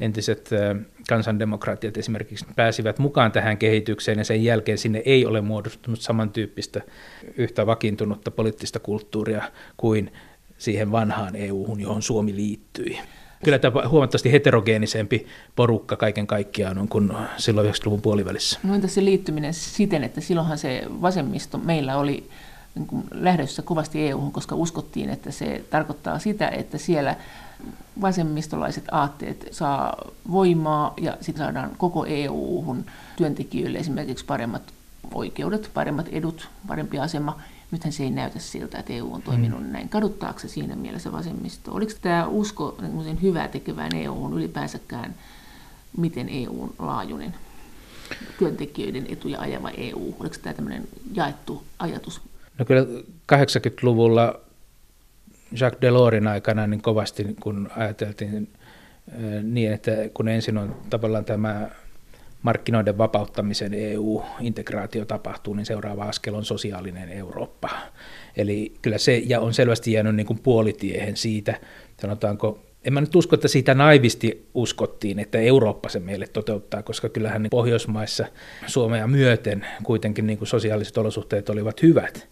[0.00, 0.50] entiset
[1.08, 6.80] kansandemokratiat esimerkiksi pääsivät mukaan tähän kehitykseen ja sen jälkeen sinne ei ole muodostunut samantyyppistä
[7.36, 9.42] yhtä vakiintunutta poliittista kulttuuria
[9.76, 10.12] kuin
[10.58, 12.98] siihen vanhaan EU-hun, johon Suomi liittyi.
[13.44, 18.60] Kyllä tämä huomattavasti heterogeenisempi porukka kaiken kaikkiaan on kuin silloin 90-luvun puolivälissä.
[18.62, 22.28] No entä se liittyminen siten, että silloinhan se vasemmisto meillä oli
[22.74, 27.16] niin lähdössä kovasti EU-hun, koska uskottiin, että se tarkoittaa sitä, että siellä
[28.00, 29.96] vasemmistolaiset aatteet saa
[30.30, 32.84] voimaa ja sitten saadaan koko EU-hun
[33.16, 34.62] työntekijöille esimerkiksi paremmat
[35.14, 37.40] oikeudet, paremmat edut, parempi asema.
[37.70, 39.72] Nythän se ei näytä siltä, että EU on toiminut mm.
[39.72, 39.88] näin.
[39.88, 41.74] Kaduttaako se siinä mielessä vasemmisto?
[41.74, 42.78] Oliko tämä usko
[43.22, 45.14] hyvää tekevään EU-hun ylipäänsäkään,
[45.96, 47.34] miten EU on laajuinen?
[48.38, 50.14] työntekijöiden etuja ajava EU?
[50.20, 52.20] Oliko tämä tämmöinen jaettu ajatus?
[52.58, 52.82] No kyllä
[53.32, 54.40] 80-luvulla
[55.52, 58.48] Jacques Delorsin aikana niin kovasti, kun ajateltiin
[59.42, 61.70] niin, että kun ensin on tavallaan tämä
[62.42, 67.70] markkinoiden vapauttamisen EU-integraatio tapahtuu, niin seuraava askel on sosiaalinen Eurooppa.
[68.36, 71.60] Eli kyllä se ja on selvästi jäänyt niin kuin puolitiehen siitä,
[72.00, 77.08] sanotaanko en mä nyt usko, että siitä naivisti uskottiin, että Eurooppa se meille toteuttaa, koska
[77.08, 78.26] kyllähän niin Pohjoismaissa
[78.66, 82.28] Suomea myöten kuitenkin niin kuin sosiaaliset olosuhteet olivat hyvät.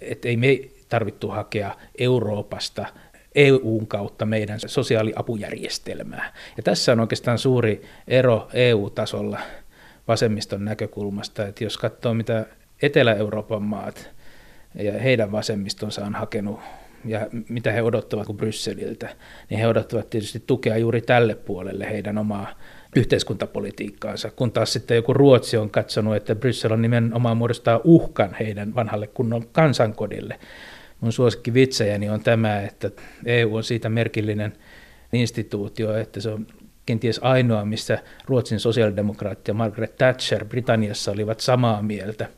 [0.00, 0.60] Että ei me
[0.92, 2.86] tarvittu hakea Euroopasta
[3.34, 6.32] EUn kautta meidän sosiaaliapujärjestelmää.
[6.56, 9.38] Ja tässä on oikeastaan suuri ero EU-tasolla
[10.08, 12.46] vasemmiston näkökulmasta, että jos katsoo mitä
[12.82, 14.10] Etelä-Euroopan maat
[14.74, 16.60] ja heidän vasemmistonsa on hakenut
[17.04, 19.08] ja mitä he odottavat kuin Brysseliltä,
[19.50, 22.46] niin he odottavat tietysti tukea juuri tälle puolelle heidän omaa
[22.96, 28.74] yhteiskuntapolitiikkaansa, kun taas sitten joku Ruotsi on katsonut, että Bryssel on nimenomaan muodostaa uhkan heidän
[28.74, 30.38] vanhalle kunnon kansankodille.
[31.02, 32.90] Mun suosikki vitsejäni on tämä, että
[33.26, 34.52] EU on siitä merkillinen
[35.12, 36.46] instituutio, että se on
[36.86, 42.28] kenties ainoa, missä Ruotsin sosiaalidemokraatti ja Margaret Thatcher Britanniassa olivat samaa mieltä.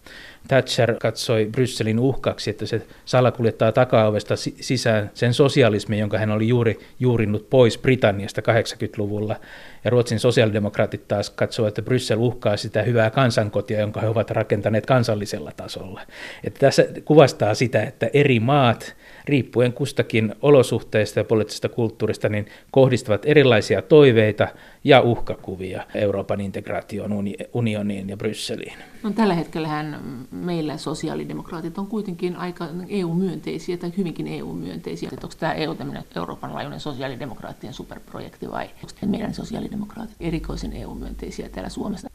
[0.48, 6.78] Thatcher katsoi Brysselin uhkaksi, että se salakuljettaa takaovesta sisään sen sosialismin, jonka hän oli juuri
[7.00, 9.36] juurinnut pois Britanniasta 80-luvulla.
[9.84, 14.86] Ja Ruotsin sosiaalidemokraatit taas katsoivat, että Bryssel uhkaa sitä hyvää kansankotia, jonka he ovat rakentaneet
[14.86, 16.00] kansallisella tasolla.
[16.44, 23.22] Että tässä kuvastaa sitä, että eri maat riippuen kustakin olosuhteista ja poliittisesta kulttuurista, niin kohdistavat
[23.24, 24.48] erilaisia toiveita
[24.84, 27.10] ja uhkakuvia Euroopan integraation
[27.52, 28.78] unioniin ja Brysseliin.
[29.02, 35.08] No, tällä hetkellähän meillä sosiaalidemokraatit on kuitenkin aika EU-myönteisiä tai hyvinkin EU-myönteisiä.
[35.12, 41.48] Että onko tämä EU tämmöinen Euroopan laajuinen sosiaalidemokraattien superprojekti vai onko meidän sosiaalidemokraatit erikoisen EU-myönteisiä
[41.48, 42.10] täällä Suomessa?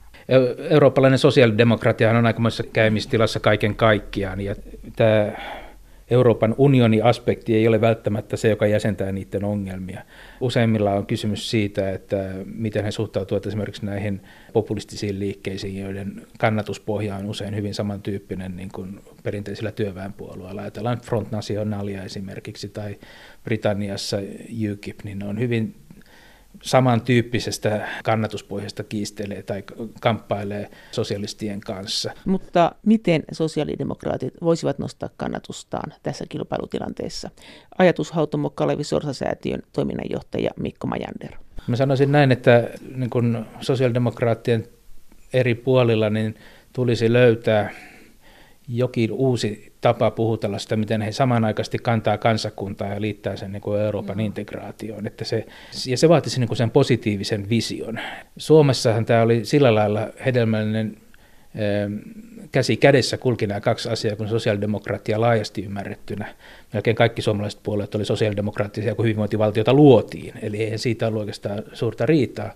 [0.69, 4.55] Eurooppalainen sosiaalidemokratia on aikamoisessa käymistilassa kaiken kaikkiaan ja
[4.95, 5.31] tämä
[6.09, 10.01] Euroopan unionin aspekti ei ole välttämättä se, joka jäsentää niiden ongelmia.
[10.41, 14.21] Useimmilla on kysymys siitä, että miten he suhtautuvat esimerkiksi näihin
[14.53, 20.61] populistisiin liikkeisiin, joiden kannatuspohja on usein hyvin samantyyppinen niin kuin perinteisillä työväenpuolueilla.
[20.61, 22.95] Ajatellaan Front Nationalia esimerkiksi tai
[23.43, 24.17] Britanniassa
[24.73, 25.75] UKIP, niin ne on hyvin
[26.63, 29.63] samantyyppisestä kannatuspohjasta kiistelee tai
[30.01, 32.11] kamppailee sosialistien kanssa.
[32.25, 37.29] Mutta miten sosiaalidemokraatit voisivat nostaa kannatustaan tässä kilpailutilanteessa?
[37.77, 41.31] Ajatushautomo Kalevi Sorsa-säätiön toiminnanjohtaja Mikko Majander.
[41.67, 44.67] Mä sanoisin näin, että niin kun sosiaalidemokraattien
[45.33, 46.35] eri puolilla niin
[46.73, 47.71] tulisi löytää
[48.69, 53.81] jokin uusi tapa puhutella sitä, miten he samanaikaisesti kantaa kansakuntaa ja liittää sen niin kuin
[53.81, 54.25] Euroopan mm.
[54.25, 55.07] integraatioon.
[55.07, 55.45] Että se,
[55.87, 57.99] ja se vaatisi niin kuin sen positiivisen vision.
[58.37, 60.97] Suomessahan tämä oli sillä lailla hedelmällinen
[62.51, 66.35] käsi kädessä kulki nämä kaksi asiaa, kun sosiaalidemokratia laajasti ymmärrettynä.
[66.73, 70.33] Melkein kaikki suomalaiset puolueet oli sosiaalidemokraattisia, kun hyvinvointivaltiota luotiin.
[70.41, 72.51] Eli ei siitä ollut oikeastaan suurta riitaa.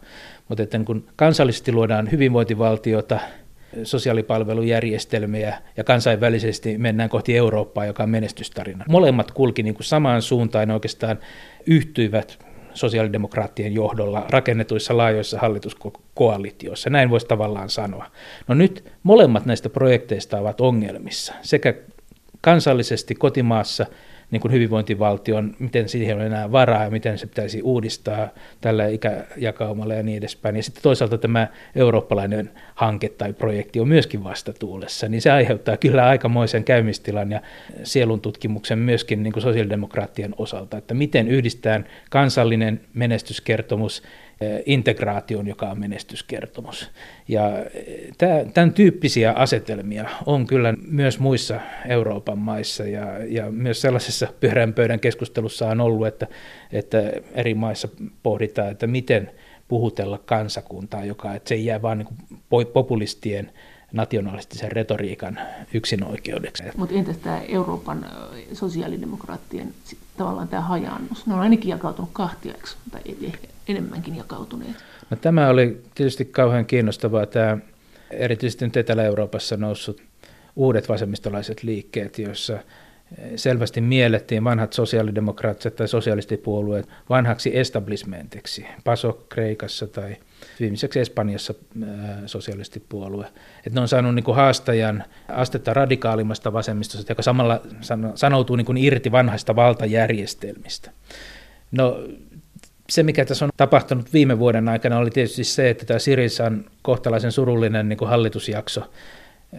[0.50, 3.20] Mutta että kun kansallisesti luodaan hyvinvointivaltiota–
[3.84, 8.86] sosiaalipalvelujärjestelmiä ja kansainvälisesti mennään kohti Eurooppaa, joka on menestystarina.
[8.90, 11.20] Molemmat kulki niin kuin samaan suuntaan oikeastaan
[11.66, 12.40] yhtyivät
[12.74, 16.90] sosiaalidemokraattien johdolla rakennetuissa laajoissa hallituskoalitioissa.
[16.90, 18.06] Näin voisi tavallaan sanoa.
[18.48, 21.74] No nyt molemmat näistä projekteista ovat ongelmissa, sekä
[22.42, 23.86] kansallisesti kotimaassa–
[24.34, 28.30] niin kuin hyvinvointivaltion, miten siihen on enää varaa ja miten se pitäisi uudistaa
[28.62, 30.56] tällä ikäjakaumalla ja niin edespäin.
[30.56, 36.08] Ja sitten toisaalta tämä eurooppalainen hanke tai projekti on myöskin vastatuulessa, niin se aiheuttaa kyllä
[36.08, 37.42] aikamoisen käymistilan ja
[37.84, 44.04] sielun tutkimuksen myöskin niin kuin sosiaalidemokraattien osalta, että miten yhdistetään kansallinen menestyskertomus
[44.66, 46.92] integraation, joka on menestyskertomus.
[47.28, 47.52] Ja
[48.54, 55.00] tämän tyyppisiä asetelmia on kyllä myös muissa Euroopan maissa ja, ja myös sellaisessa pyörän pöydän
[55.00, 56.28] keskustelussa on ollut, että,
[56.72, 57.88] että eri maissa
[58.24, 59.32] pohditaan, että miten
[59.68, 63.52] puhutella kansakuntaa, joka että se ei jää vain niin populistien
[63.92, 65.40] nationalistisen retoriikan
[65.74, 66.64] yksinoikeudeksi.
[66.78, 68.06] Mutta entäs tämä Euroopan
[68.54, 69.74] sosiaalidemokraattien
[70.18, 71.28] tavallaan tämä hajannus?
[71.28, 72.54] Ne on ainakin jakautunut kahtia,
[72.92, 74.76] tai ehkä enemmänkin jakautuneet?
[75.10, 77.58] No, tämä oli tietysti kauhean kiinnostavaa, tämä
[78.12, 80.02] erityisesti nyt Etelä-Euroopassa noussut
[80.56, 82.60] uudet vasemmistolaiset liikkeet, joissa
[83.36, 90.16] selvästi miellettiin vanhat sosiaalidemokraattiset tai sosialistipuolueet vanhaksi establishmentiksi, PASO Kreikassa tai
[90.60, 91.54] viimeiseksi Espanjassa
[92.26, 93.26] sosialistipuolue.
[93.58, 97.62] Että ne on saanut kuin haastajan astetta radikaalimmasta vasemmistosta, joka samalla
[98.16, 100.92] sanoutuu niin kuin irti vanhaista valtajärjestelmistä.
[101.72, 102.04] No
[102.90, 107.32] se, mikä tässä on tapahtunut viime vuoden aikana, oli tietysti se, että tämä Sirisan kohtalaisen
[107.32, 108.82] surullinen niin kuin hallitusjakso,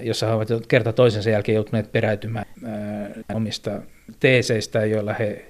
[0.00, 3.82] jossa he ovat kerta toisensa jälkeen joutuneet peräytymään ää, omista
[4.20, 5.44] teeseistä, joilla he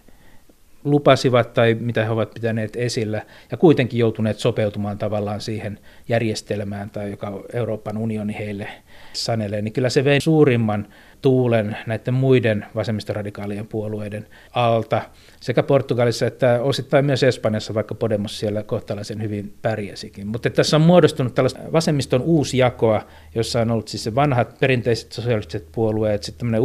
[0.84, 7.10] lupasivat tai mitä he ovat pitäneet esillä, ja kuitenkin joutuneet sopeutumaan tavallaan siihen järjestelmään, tai
[7.10, 8.68] joka Euroopan unioni heille
[9.12, 10.86] sanelee, niin kyllä se vei suurimman
[11.24, 15.02] tuulen näiden muiden vasemmistoradikaalien puolueiden alta
[15.40, 20.26] sekä Portugalissa että osittain myös Espanjassa, vaikka Podemos siellä kohtalaisen hyvin pärjäsikin.
[20.26, 25.12] Mutta tässä on muodostunut tällaista vasemmiston uusi jakoa, jossa on ollut siis se vanhat perinteiset
[25.12, 26.60] sosiaaliset puolueet, sitten tämmöinen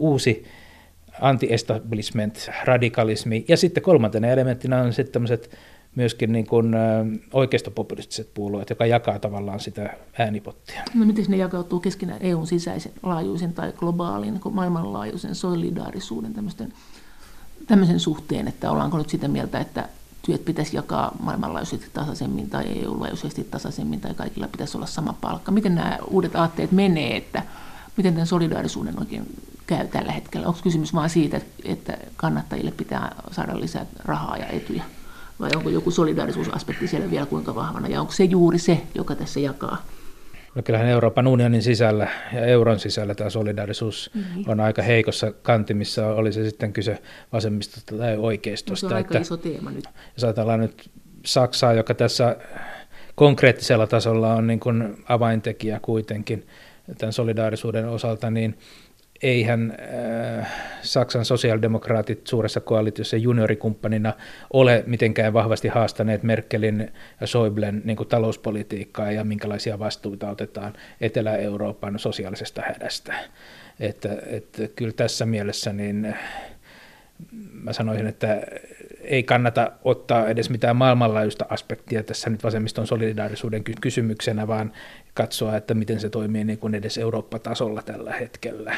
[0.00, 0.44] uusi
[1.20, 5.56] anti-establishment, radikalismi, ja sitten kolmantena elementtinä on sitten tämmöiset
[5.96, 6.74] myöskin niin kuin
[7.32, 10.82] oikeistopopulistiset puolueet, joka jakaa tavallaan sitä äänipottia.
[10.94, 16.72] No miten ne jakautuu keskenään EUn sisäisen laajuisen tai globaalin, niin maailmanlaajuisen solidaarisuuden tämmöisten,
[17.66, 19.88] tämmöisen suhteen, että ollaanko nyt sitä mieltä, että
[20.26, 25.52] työt pitäisi jakaa maailmanlaajuisesti tasaisemmin tai EU-laajuisesti tasaisemmin tai kaikilla pitäisi olla sama palkka.
[25.52, 27.42] Miten nämä uudet aatteet menee, että
[27.96, 29.26] miten tämän solidaarisuuden oikein
[29.66, 30.46] käy tällä hetkellä?
[30.46, 34.82] Onko kysymys vain siitä, että kannattajille pitää saada lisää rahaa ja etuja?
[35.40, 39.40] Vai onko joku solidaarisuusaspekti siellä vielä kuinka vahvana, ja onko se juuri se, joka tässä
[39.40, 39.86] jakaa?
[40.54, 44.44] No kyllähän Euroopan unionin sisällä ja euron sisällä tämä solidaarisuus mm-hmm.
[44.46, 46.98] on aika heikossa kantimissa, oli se sitten kyse
[47.32, 48.86] vasemmistosta tai oikeistosta.
[48.86, 49.84] No se on aika iso teema nyt.
[50.16, 50.90] Jos ajatellaan nyt
[51.26, 52.36] Saksaa, joka tässä
[53.14, 56.46] konkreettisella tasolla on niin kuin avaintekijä kuitenkin
[56.98, 58.58] tämän solidaarisuuden osalta, niin
[59.22, 59.76] eihän
[60.38, 60.52] äh,
[60.82, 64.12] Saksan sosiaalidemokraatit suuressa koalitiossa juniorikumppanina
[64.52, 72.62] ole mitenkään vahvasti haastaneet Merkelin ja Schäublen niin talouspolitiikkaa ja minkälaisia vastuuta otetaan Etelä-Euroopan sosiaalisesta
[72.66, 73.14] hädästä.
[73.80, 76.14] Että, että kyllä tässä mielessä niin
[77.52, 78.42] mä sanoisin, että
[79.00, 84.72] ei kannata ottaa edes mitään maailmanlaajuista aspektia tässä nyt vasemmiston solidaarisuuden kysymyksenä, vaan
[85.20, 88.76] katsoa, että miten se toimii niin kuin edes Eurooppa-tasolla tällä hetkellä.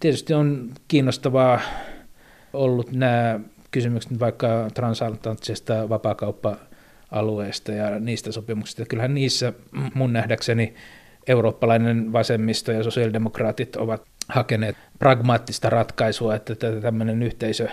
[0.00, 1.60] Tietysti on kiinnostavaa
[2.52, 8.84] ollut nämä kysymykset vaikka transatlanttisesta vapaakauppa-alueesta ja niistä sopimuksista.
[8.84, 9.52] Kyllähän niissä
[9.94, 10.74] mun nähdäkseni
[11.26, 17.68] eurooppalainen vasemmisto ja sosiaalidemokraatit ovat hakeneet pragmaattista ratkaisua, että tämmöinen yhteisö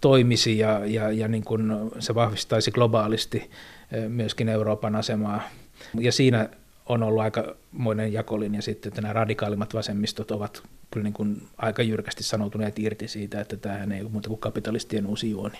[0.00, 3.50] toimisi ja, ja, ja niin kuin se vahvistaisi globaalisti
[3.92, 5.42] eh, myöskin Euroopan asemaa.
[6.00, 6.48] Ja siinä
[6.90, 12.22] on ollut aikamoinen jakolinja sitten, että nämä radikaalimmat vasemmistot ovat kyllä niin kuin aika jyrkästi
[12.22, 15.58] sanoutuneet irti siitä, että tämähän ei ole muuta kuin kapitalistien uusi juoni.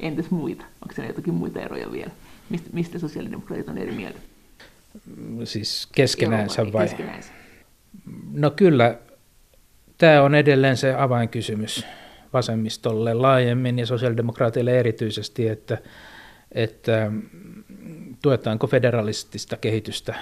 [0.00, 0.64] Entäs muita?
[0.82, 2.10] Onko siellä jotakin muita eroja vielä?
[2.50, 4.18] Mistä, mistä sosiaalidemokraatit on eri mieltä?
[5.44, 6.88] Siis keskenäänsä vai?
[6.88, 7.32] Keskenäänsä.
[8.32, 8.98] No kyllä,
[9.98, 11.86] tämä on edelleen se avainkysymys
[12.32, 15.78] vasemmistolle laajemmin ja sosiaalidemokraateille erityisesti, että,
[16.52, 17.12] että
[18.22, 20.14] tuetaanko federalistista kehitystä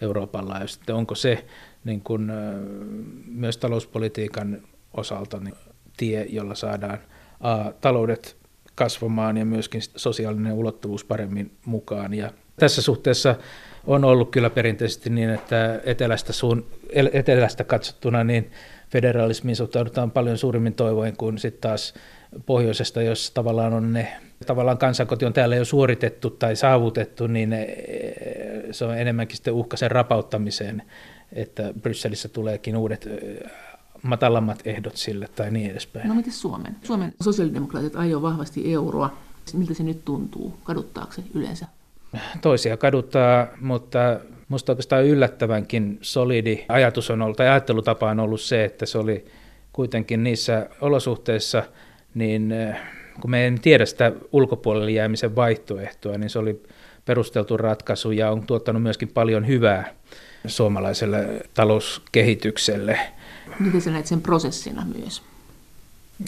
[0.00, 1.44] Euroopan laajuisesti, onko se
[1.84, 2.32] niin kuin,
[3.26, 4.62] myös talouspolitiikan
[4.94, 5.54] osalta niin
[5.96, 6.98] tie, jolla saadaan
[7.40, 8.36] a, taloudet
[8.74, 12.14] kasvamaan ja myöskin sosiaalinen ulottuvuus paremmin mukaan.
[12.14, 13.34] Ja tässä suhteessa
[13.86, 16.66] on ollut kyllä perinteisesti niin, että etelästä, suun,
[17.12, 18.50] etelästä katsottuna niin
[18.90, 21.94] federalismiin suhtaudutaan paljon suurimmin toivoin kuin sitten taas
[22.46, 24.12] pohjoisesta, jos tavallaan on ne
[24.46, 27.56] tavallaan kansankoti on täällä jo suoritettu tai saavutettu, niin
[28.70, 30.82] se on enemmänkin sitten uhka sen rapauttamiseen,
[31.32, 33.08] että Brysselissä tuleekin uudet
[34.02, 36.08] matalammat ehdot sille tai niin edespäin.
[36.08, 36.76] No miten Suomen?
[36.82, 39.16] Suomen sosiaalidemokraatit ajoi vahvasti euroa.
[39.54, 40.58] Miltä se nyt tuntuu?
[40.64, 41.66] Kaduttaako se yleensä?
[42.40, 48.64] Toisia kaduttaa, mutta minusta oikeastaan yllättävänkin solidi ajatus on ollut, tai ajattelutapa on ollut se,
[48.64, 49.26] että se oli
[49.72, 51.62] kuitenkin niissä olosuhteissa,
[52.14, 52.76] niin eh,
[53.20, 56.62] kun me en tiedä sitä ulkopuolelle jäämisen vaihtoehtoa, niin se oli
[57.04, 59.94] perusteltu ratkaisu ja on tuottanut myöskin paljon hyvää
[60.46, 62.98] suomalaiselle talouskehitykselle.
[63.58, 65.22] Miten sä näet sen prosessina myös?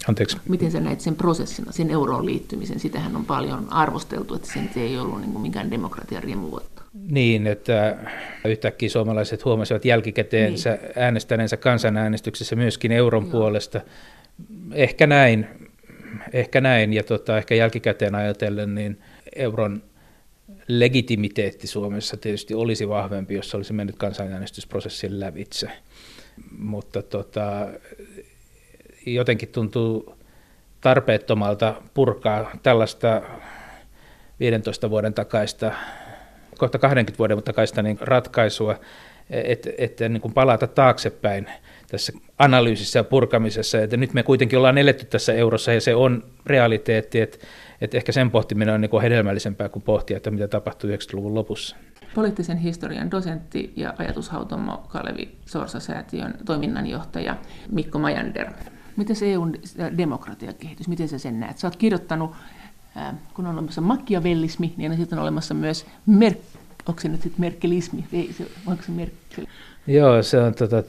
[0.09, 0.37] Anteeksi.
[0.49, 2.80] Miten sä näet sen prosessina, sen euroon liittymisen?
[2.80, 6.83] Sitähän on paljon arvosteltu, että se ei ollut niin kuin mikään demokratian riemuvuotta.
[7.09, 7.97] Niin, että
[8.45, 10.78] yhtäkkiä suomalaiset huomasivat jälkikäteen niin.
[10.97, 13.30] äänestäneensä kansanäänestyksessä myöskin euron Joo.
[13.30, 13.80] puolesta.
[14.72, 15.49] Ehkä näin,
[16.33, 19.01] ehkä näin, ja tota, ehkä jälkikäteen ajatellen, niin
[19.37, 19.83] euron
[20.69, 25.69] legitimiteetti Suomessa tietysti olisi vahvempi, jos se olisi mennyt kansanäänestysprosessin lävitse.
[26.59, 27.69] Mutta tota,
[29.07, 30.15] jotenkin tuntuu
[30.81, 33.23] tarpeettomalta purkaa tällaista
[34.41, 35.73] 15 vuoden takaista,
[36.59, 38.81] kohta 20 vuoden takaista niin ratkaisua,
[39.31, 41.47] että et, niin palata taaksepäin
[41.93, 46.24] tässä analyysissä ja purkamisessa, että nyt me kuitenkin ollaan eletty tässä eurossa ja se on
[46.47, 47.38] realiteetti, että,
[47.80, 51.76] että ehkä sen pohtiminen on niin hedelmällisempää kuin pohtia, että mitä tapahtui 90-luvun lopussa.
[52.14, 57.36] Poliittisen historian dosentti ja ajatushautomo Kalevi Sorsa-säätiön toiminnanjohtaja
[57.70, 58.51] Mikko Majander.
[58.97, 59.55] Miten se EUn
[59.99, 61.59] demokratiakehitys, miten sä sen näet?
[61.59, 62.30] Sä oot kirjoittanut,
[63.34, 66.34] kun on olemassa makiavellismi, niin on sitten olemassa myös mer-
[66.88, 68.05] onko se nyt sitten merkelismi?
[68.12, 69.47] Ei, se, onko se merkel?
[69.86, 70.82] Joo, se on tota,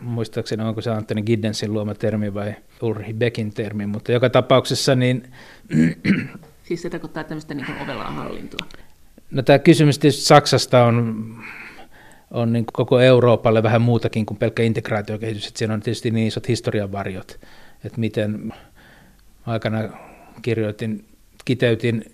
[0.00, 5.32] muistaakseni onko se Antoni Giddensin luoma termi vai Ulrich Beckin termi, mutta joka tapauksessa niin...
[6.66, 8.66] siis se tarkoittaa tämmöistä niin kuin ovelaa hallintoa.
[9.30, 11.26] No tämä kysymys tietysti Saksasta on,
[12.30, 16.48] on niin koko Euroopalle vähän muutakin kuin pelkkä integraatiokehitys, että siinä on tietysti niin isot
[16.48, 17.40] historian varjot,
[17.84, 18.52] että miten
[19.46, 19.78] aikana
[20.42, 21.04] kirjoitin,
[21.44, 22.04] kiteytin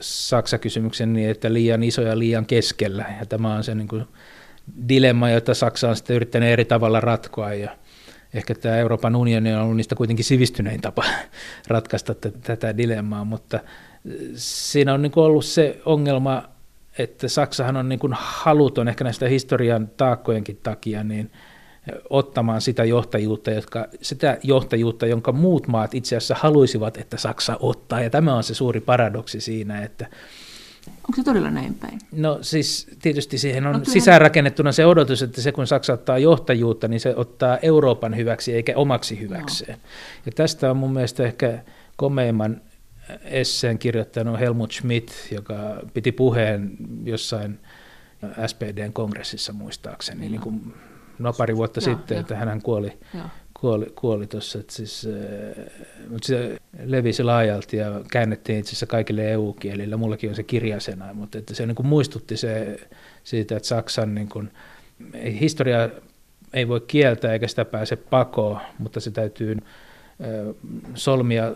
[0.00, 4.04] Saksa-kysymyksen niin, että liian iso ja liian keskellä, ja tämä on se niin kuin
[4.88, 7.76] dilemma, jota Saksa on sitten yrittänyt eri tavalla ratkoa ja
[8.34, 11.04] ehkä tämä Euroopan unioni on ollut niistä kuitenkin sivistynein tapa
[11.68, 13.62] ratkaista t- tätä dilemmaa, mutta äh,
[14.34, 16.42] siinä on niin ollut se ongelma,
[16.98, 21.30] että Saksahan on niin haluton ehkä näistä historian taakkojenkin takia niin
[21.92, 27.56] äh, ottamaan sitä johtajuutta, jotka, sitä johtajuutta, jonka muut maat itse asiassa haluaisivat, että Saksa
[27.60, 28.00] ottaa.
[28.00, 30.06] Ja tämä on se suuri paradoksi siinä, että
[31.08, 31.98] Onko se todella näin päin?
[32.12, 36.88] No siis tietysti siihen on no, sisäänrakennettuna se odotus, että se kun Saksa ottaa johtajuutta,
[36.88, 39.78] niin se ottaa Euroopan hyväksi eikä omaksi hyväkseen.
[39.78, 39.84] No.
[40.26, 41.58] Ja tästä on mun mielestä ehkä
[41.96, 42.60] komeimman
[43.24, 47.60] esseen kirjoittanut Helmut Schmidt, joka piti puheen jossain
[48.46, 50.30] SPDn kongressissa muistaakseni, no.
[50.30, 50.74] niin kuin
[51.18, 52.20] no pari vuotta Joo, sitten, jo.
[52.20, 53.24] että hän kuoli Joo
[53.60, 55.64] kuoli, kuoli tuossa, siis, äh,
[56.08, 59.96] mutta se levisi laajalti ja käännettiin itse asiassa kaikille EU-kielillä.
[59.96, 62.80] Mullakin on se kirjasena, mutta että se niin kuin muistutti se,
[63.24, 64.50] siitä, että Saksan niin kuin,
[65.40, 65.88] historia
[66.52, 70.54] ei voi kieltää eikä sitä pääse pakoon, mutta se täytyy äh,
[70.94, 71.54] solmia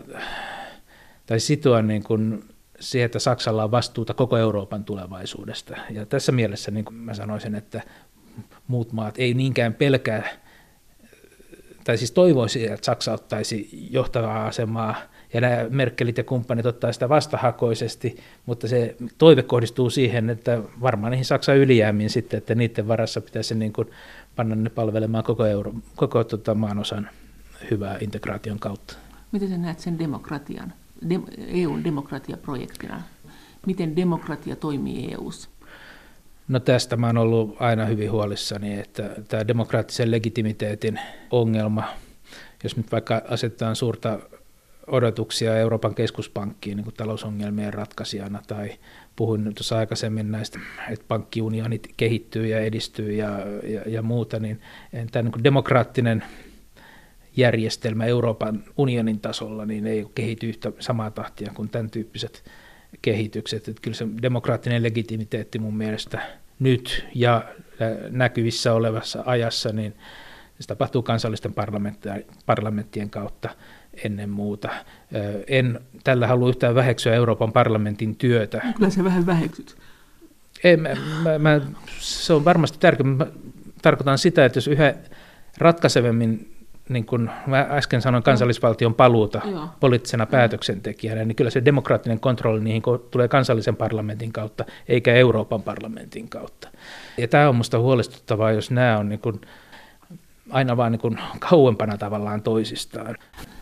[1.25, 2.43] tai sitoa niin kuin
[2.79, 5.77] siihen, että Saksalla on vastuuta koko Euroopan tulevaisuudesta.
[5.89, 7.81] Ja tässä mielessä niin kuin mä sanoisin, että
[8.67, 10.42] muut maat ei niinkään pelkää
[11.83, 14.95] tai siis toivoisi, että Saksa ottaisi johtavaa asemaa
[15.33, 21.11] ja nämä Merkelit ja kumppanit ottaa sitä vastahakoisesti, mutta se toive kohdistuu siihen, että varmaan
[21.11, 23.89] niihin Saksan ylijäämiin sitten, että niiden varassa pitäisi niin kuin
[24.35, 27.09] panna ne palvelemaan koko, euro, koko tota maanosan
[27.71, 28.95] hyvää integraation kautta.
[29.31, 30.73] Miten sä näet sen demokratian,
[31.09, 33.01] de, EUn demokratiaprojektina?
[33.67, 35.49] Miten demokratia toimii EUssa?
[36.47, 40.99] No tästä mä oon ollut aina hyvin huolissani, että tämä demokraattisen legitimiteetin
[41.31, 41.83] ongelma,
[42.63, 44.19] jos nyt vaikka asetetaan suurta
[44.87, 48.69] odotuksia Euroopan keskuspankkiin niin kuin talousongelmien ratkaisijana tai
[49.15, 53.29] puhuin tuossa aikaisemmin näistä, että pankkiunionit kehittyy ja edistyy ja,
[53.63, 54.61] ja, ja muuta, niin
[55.11, 56.23] tämä niin demokraattinen
[57.37, 62.43] järjestelmä Euroopan unionin tasolla niin ei kehity yhtä samaa tahtia kuin tämän tyyppiset
[63.01, 63.67] kehitykset.
[63.67, 66.21] Että kyllä se demokraattinen legitimiteetti mun mielestä
[66.59, 67.43] nyt ja
[68.09, 69.95] näkyvissä olevassa ajassa, niin
[70.59, 71.53] se tapahtuu kansallisten
[72.45, 73.49] parlamenttien kautta
[74.03, 74.69] ennen muuta.
[75.47, 78.61] En tällä halua yhtään väheksyä Euroopan parlamentin työtä.
[78.75, 79.75] Kyllä se vähän väheksyt.
[80.63, 80.89] Ei, mä,
[81.23, 81.61] mä, mä,
[81.99, 83.09] se on varmasti tärkeää.
[83.09, 83.27] Mä
[83.81, 84.93] tarkoitan sitä, että jos yhä
[85.57, 86.53] ratkaisevemmin
[86.89, 89.67] niin kuin mä äsken sanoin kansallisvaltion paluuta Joo.
[89.79, 96.29] poliittisena päätöksentekijänä, niin kyllä se demokraattinen kontrolli niihin tulee kansallisen parlamentin kautta, eikä Euroopan parlamentin
[96.29, 96.69] kautta.
[97.17, 99.41] Ja tämä on minusta huolestuttavaa, jos nämä on niin kuin
[100.49, 103.15] aina vaan niin kuin kauempana tavallaan toisistaan.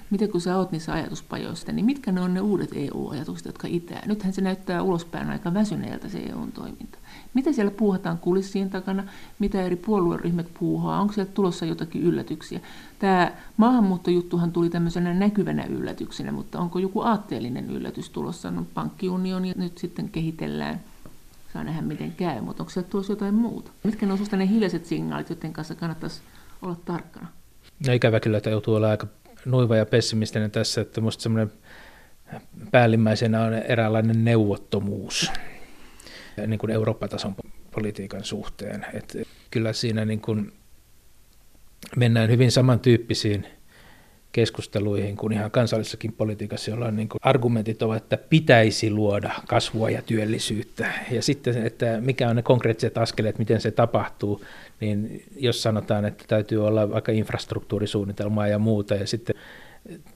[0.09, 4.01] Miten kun sä oot niissä ajatuspajoissa, niin mitkä ne on ne uudet EU-ajatukset, jotka itää?
[4.05, 6.97] Nythän se näyttää ulospäin aika väsyneeltä se EUn toiminta.
[7.34, 9.03] Mitä siellä puuhataan kulissien takana,
[9.39, 12.59] mitä eri puolueryhmät puuhaa, onko sieltä tulossa jotakin yllätyksiä.
[12.99, 18.51] Tämä maahanmuuttojuttuhan tuli tämmöisenä näkyvänä yllätyksenä, mutta onko joku aatteellinen yllätys tulossa?
[18.51, 20.82] No, pankkiunioni nyt sitten kehitellään.
[21.53, 23.71] Saa nähdä miten käy, mutta onko sieltä tulossa jotain muuta?
[23.84, 26.21] Mitkä ne on ne hiljaiset signaalit, joiden kanssa kannattaisi
[26.61, 27.27] olla tarkkana?
[27.88, 29.07] No ikävä kyllä, että joutuu olla aika
[29.45, 31.51] nuiva ja pessimistinen tässä, että minusta semmoinen
[32.71, 35.32] päällimmäisenä on eräänlainen neuvottomuus
[36.47, 37.36] niin kuin Eurooppa-tason
[37.71, 38.86] politiikan suhteen.
[38.93, 39.17] Et
[39.51, 40.53] kyllä siinä niin kuin
[41.95, 43.47] mennään hyvin samantyyppisiin
[44.32, 50.93] keskusteluihin kuin ihan kansallisessakin politiikassa, jolla niin argumentit ovat, että pitäisi luoda kasvua ja työllisyyttä.
[51.11, 54.45] Ja sitten, että mikä on ne konkreettiset askeleet, miten se tapahtuu,
[54.79, 59.36] niin jos sanotaan, että täytyy olla vaikka infrastruktuurisuunnitelmaa ja muuta, ja sitten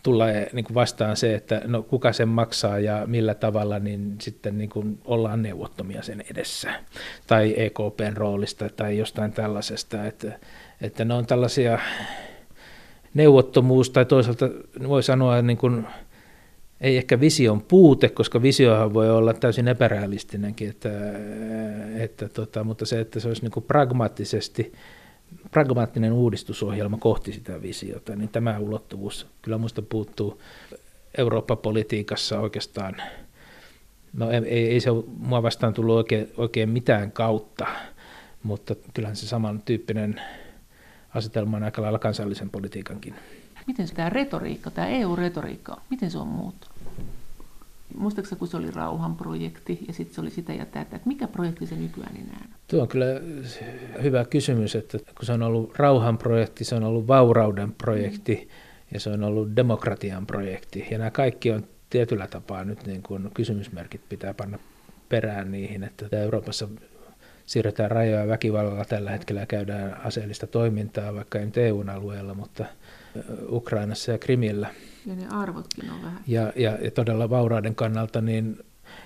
[0.04, 4.58] tulee niin kuin vastaan se, että no kuka sen maksaa ja millä tavalla, niin sitten
[4.58, 6.74] niin kuin ollaan neuvottomia sen edessä.
[7.28, 10.40] Tai EKPn roolista tai jostain tällaisesta, että,
[10.82, 11.80] että ne on tällaisia
[13.14, 14.50] neuvottomuus tai toisaalta
[14.88, 15.88] voi sanoa niin kuin,
[16.82, 20.90] ei ehkä vision puute, koska visiohan voi olla täysin epärealistinenkin, että,
[21.96, 24.74] että tota, mutta se, että se olisi niin kuin pragmaattisesti
[25.52, 30.42] pragmaattinen uudistusohjelma kohti sitä visiota, niin tämä ulottuvuus kyllä minusta puuttuu
[31.18, 32.96] Eurooppa-politiikassa oikeastaan.
[34.14, 37.68] No ei, ei se mua vastaan tullut oikein, oikein mitään kautta,
[38.44, 40.22] mutta kyllähän se samantyyppinen
[41.14, 43.16] asetelma on aika lailla kansallisen politiikankin.
[43.68, 46.75] Miten tämä retoriikka, tämä EU-retoriikka, miten se on muuttunut?
[47.98, 51.66] Muistaakseni, kun se oli rauhanprojekti ja sitten se oli sitä ja tätä, että mikä projekti
[51.66, 52.50] se nykyään enää on?
[52.68, 53.06] Tuo on kyllä
[54.04, 58.50] hyvä kysymys, että kun se on ollut rauhanprojekti, se on ollut vaurauden projekti mm.
[58.94, 60.88] ja se on ollut demokratian projekti.
[60.92, 64.60] Ja nämä kaikki on tietyllä tapaa nyt niin kuin kysymysmerkit pitää panna
[65.10, 66.68] perään niihin, että Euroopassa
[67.46, 72.66] siirretään rajoja väkivallalla tällä hetkellä käydään aseellista toimintaa, vaikka ei nyt EU-alueella, mutta
[73.50, 74.68] Ukrainassa ja Krimillä.
[75.06, 76.22] Ja ne arvotkin on vähän.
[76.28, 78.60] Ja, ja, ja todella vaurauden kannalta niin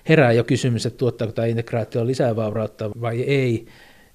[0.10, 3.66] herää jo kysymys, että tuottaako tämä integraatio lisää vaurautta vai ei.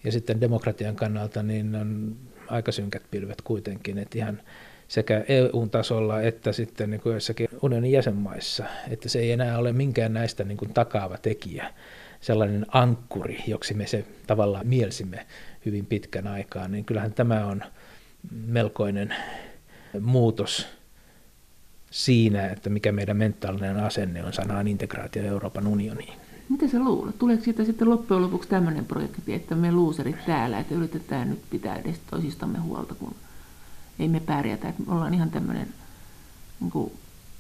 [0.04, 2.16] Ja sitten demokratian kannalta niin on
[2.48, 4.40] aika synkät pilvet kuitenkin, että ihan
[4.88, 10.12] sekä EU-tasolla että sitten niin kuin joissakin unionin jäsenmaissa, että se ei enää ole minkään
[10.12, 11.70] näistä niin kuin takaava tekijä,
[12.20, 15.26] sellainen ankkuri, joksi me se tavallaan mielsimme
[15.66, 17.62] hyvin pitkän aikaa, niin kyllähän tämä on
[18.46, 19.14] melkoinen
[20.00, 20.66] muutos
[21.94, 26.12] siinä, että mikä meidän mentaalinen asenne on sanaan integraatio Euroopan unioniin.
[26.48, 27.18] Mitä sä luulet?
[27.18, 31.76] Tuleeko siitä sitten loppujen lopuksi tämmöinen projekti, että me luuserit täällä, että yritetään nyt pitää
[31.76, 33.14] edes toisistamme huolta, kun
[33.98, 35.68] ei me pärjätä, että me ollaan ihan tämmöinen
[36.60, 36.92] niin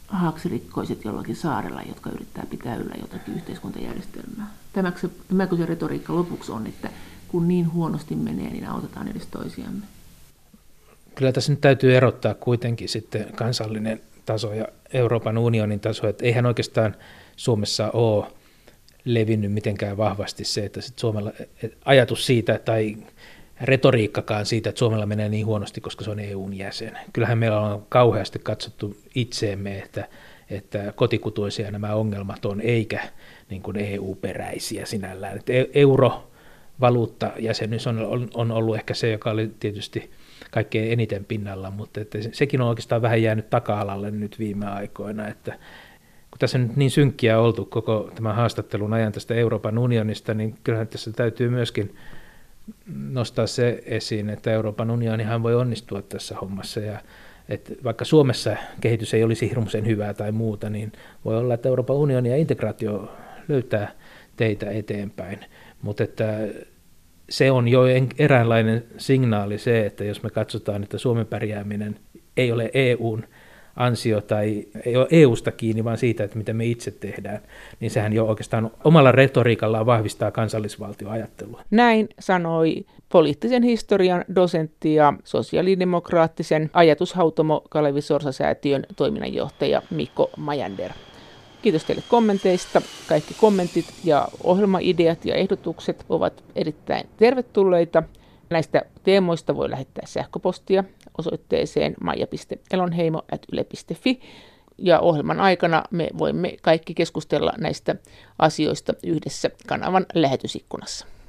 [0.08, 4.50] haaksirikkoiset jollakin saarella, jotka yrittää pitää yllä jotakin yhteiskuntajärjestelmää.
[4.72, 6.90] Tämäkö se, tämäkö se retoriikka lopuksi on, että
[7.28, 9.86] kun niin huonosti menee, niin autetaan edes toisiamme?
[11.14, 16.46] Kyllä tässä nyt täytyy erottaa kuitenkin sitten kansallinen taso ja Euroopan unionin taso, että eihän
[16.46, 16.96] oikeastaan
[17.36, 18.26] Suomessa ole
[19.04, 21.32] levinnyt mitenkään vahvasti se, että sit Suomella,
[21.84, 22.96] ajatus siitä tai
[23.60, 26.98] retoriikkakaan siitä, että Suomella menee niin huonosti, koska se on EUn jäsen.
[27.12, 30.08] Kyllähän meillä on kauheasti katsottu itseemme, että,
[30.50, 33.00] että kotikutuisia nämä ongelmat on, eikä
[33.50, 35.36] niin kuin EU-peräisiä sinällään.
[35.36, 36.30] Että e-, euro
[36.80, 40.10] valuuttajäsenyys on, on ollut ehkä se, joka oli tietysti
[40.50, 45.58] kaikkein eniten pinnalla, mutta että sekin on oikeastaan vähän jäänyt taka-alalle nyt viime aikoina, että
[46.30, 50.88] kun tässä nyt niin synkkiä oltu koko tämän haastattelun ajan tästä Euroopan unionista, niin kyllähän
[50.88, 51.94] tässä täytyy myöskin
[52.86, 56.98] nostaa se esiin, että Euroopan unionihan voi onnistua tässä hommassa ja
[57.48, 60.92] että vaikka Suomessa kehitys ei olisi hirmuisen hyvää tai muuta, niin
[61.24, 63.12] voi olla, että Euroopan unioni ja integraatio
[63.48, 63.92] löytää
[64.36, 65.40] teitä eteenpäin.
[65.82, 66.38] Mutta että
[67.28, 67.82] se on jo
[68.18, 71.96] eräänlainen signaali se, että jos me katsotaan, että Suomen pärjääminen
[72.36, 73.24] ei ole EUn
[73.76, 77.40] ansio tai ei ole EUsta kiinni, vaan siitä, että mitä me itse tehdään,
[77.80, 81.62] niin sehän jo oikeastaan omalla retoriikallaan vahvistaa kansallisvaltioajattelua.
[81.70, 90.90] Näin sanoi poliittisen historian dosentti ja sosiaalidemokraattisen ajatushautomo Kalevi Sorsa-säätiön toiminnanjohtaja Mikko Majander.
[91.64, 92.82] Kiitos teille kommenteista.
[93.08, 98.02] Kaikki kommentit ja ohjelmaideat ja ehdotukset ovat erittäin tervetulleita.
[98.50, 100.84] Näistä teemoista voi lähettää sähköpostia
[101.18, 104.20] osoitteeseen maija.elonheimo.yle.fi.
[104.78, 107.94] Ja ohjelman aikana me voimme kaikki keskustella näistä
[108.38, 111.06] asioista yhdessä kanavan lähetysikkunassa.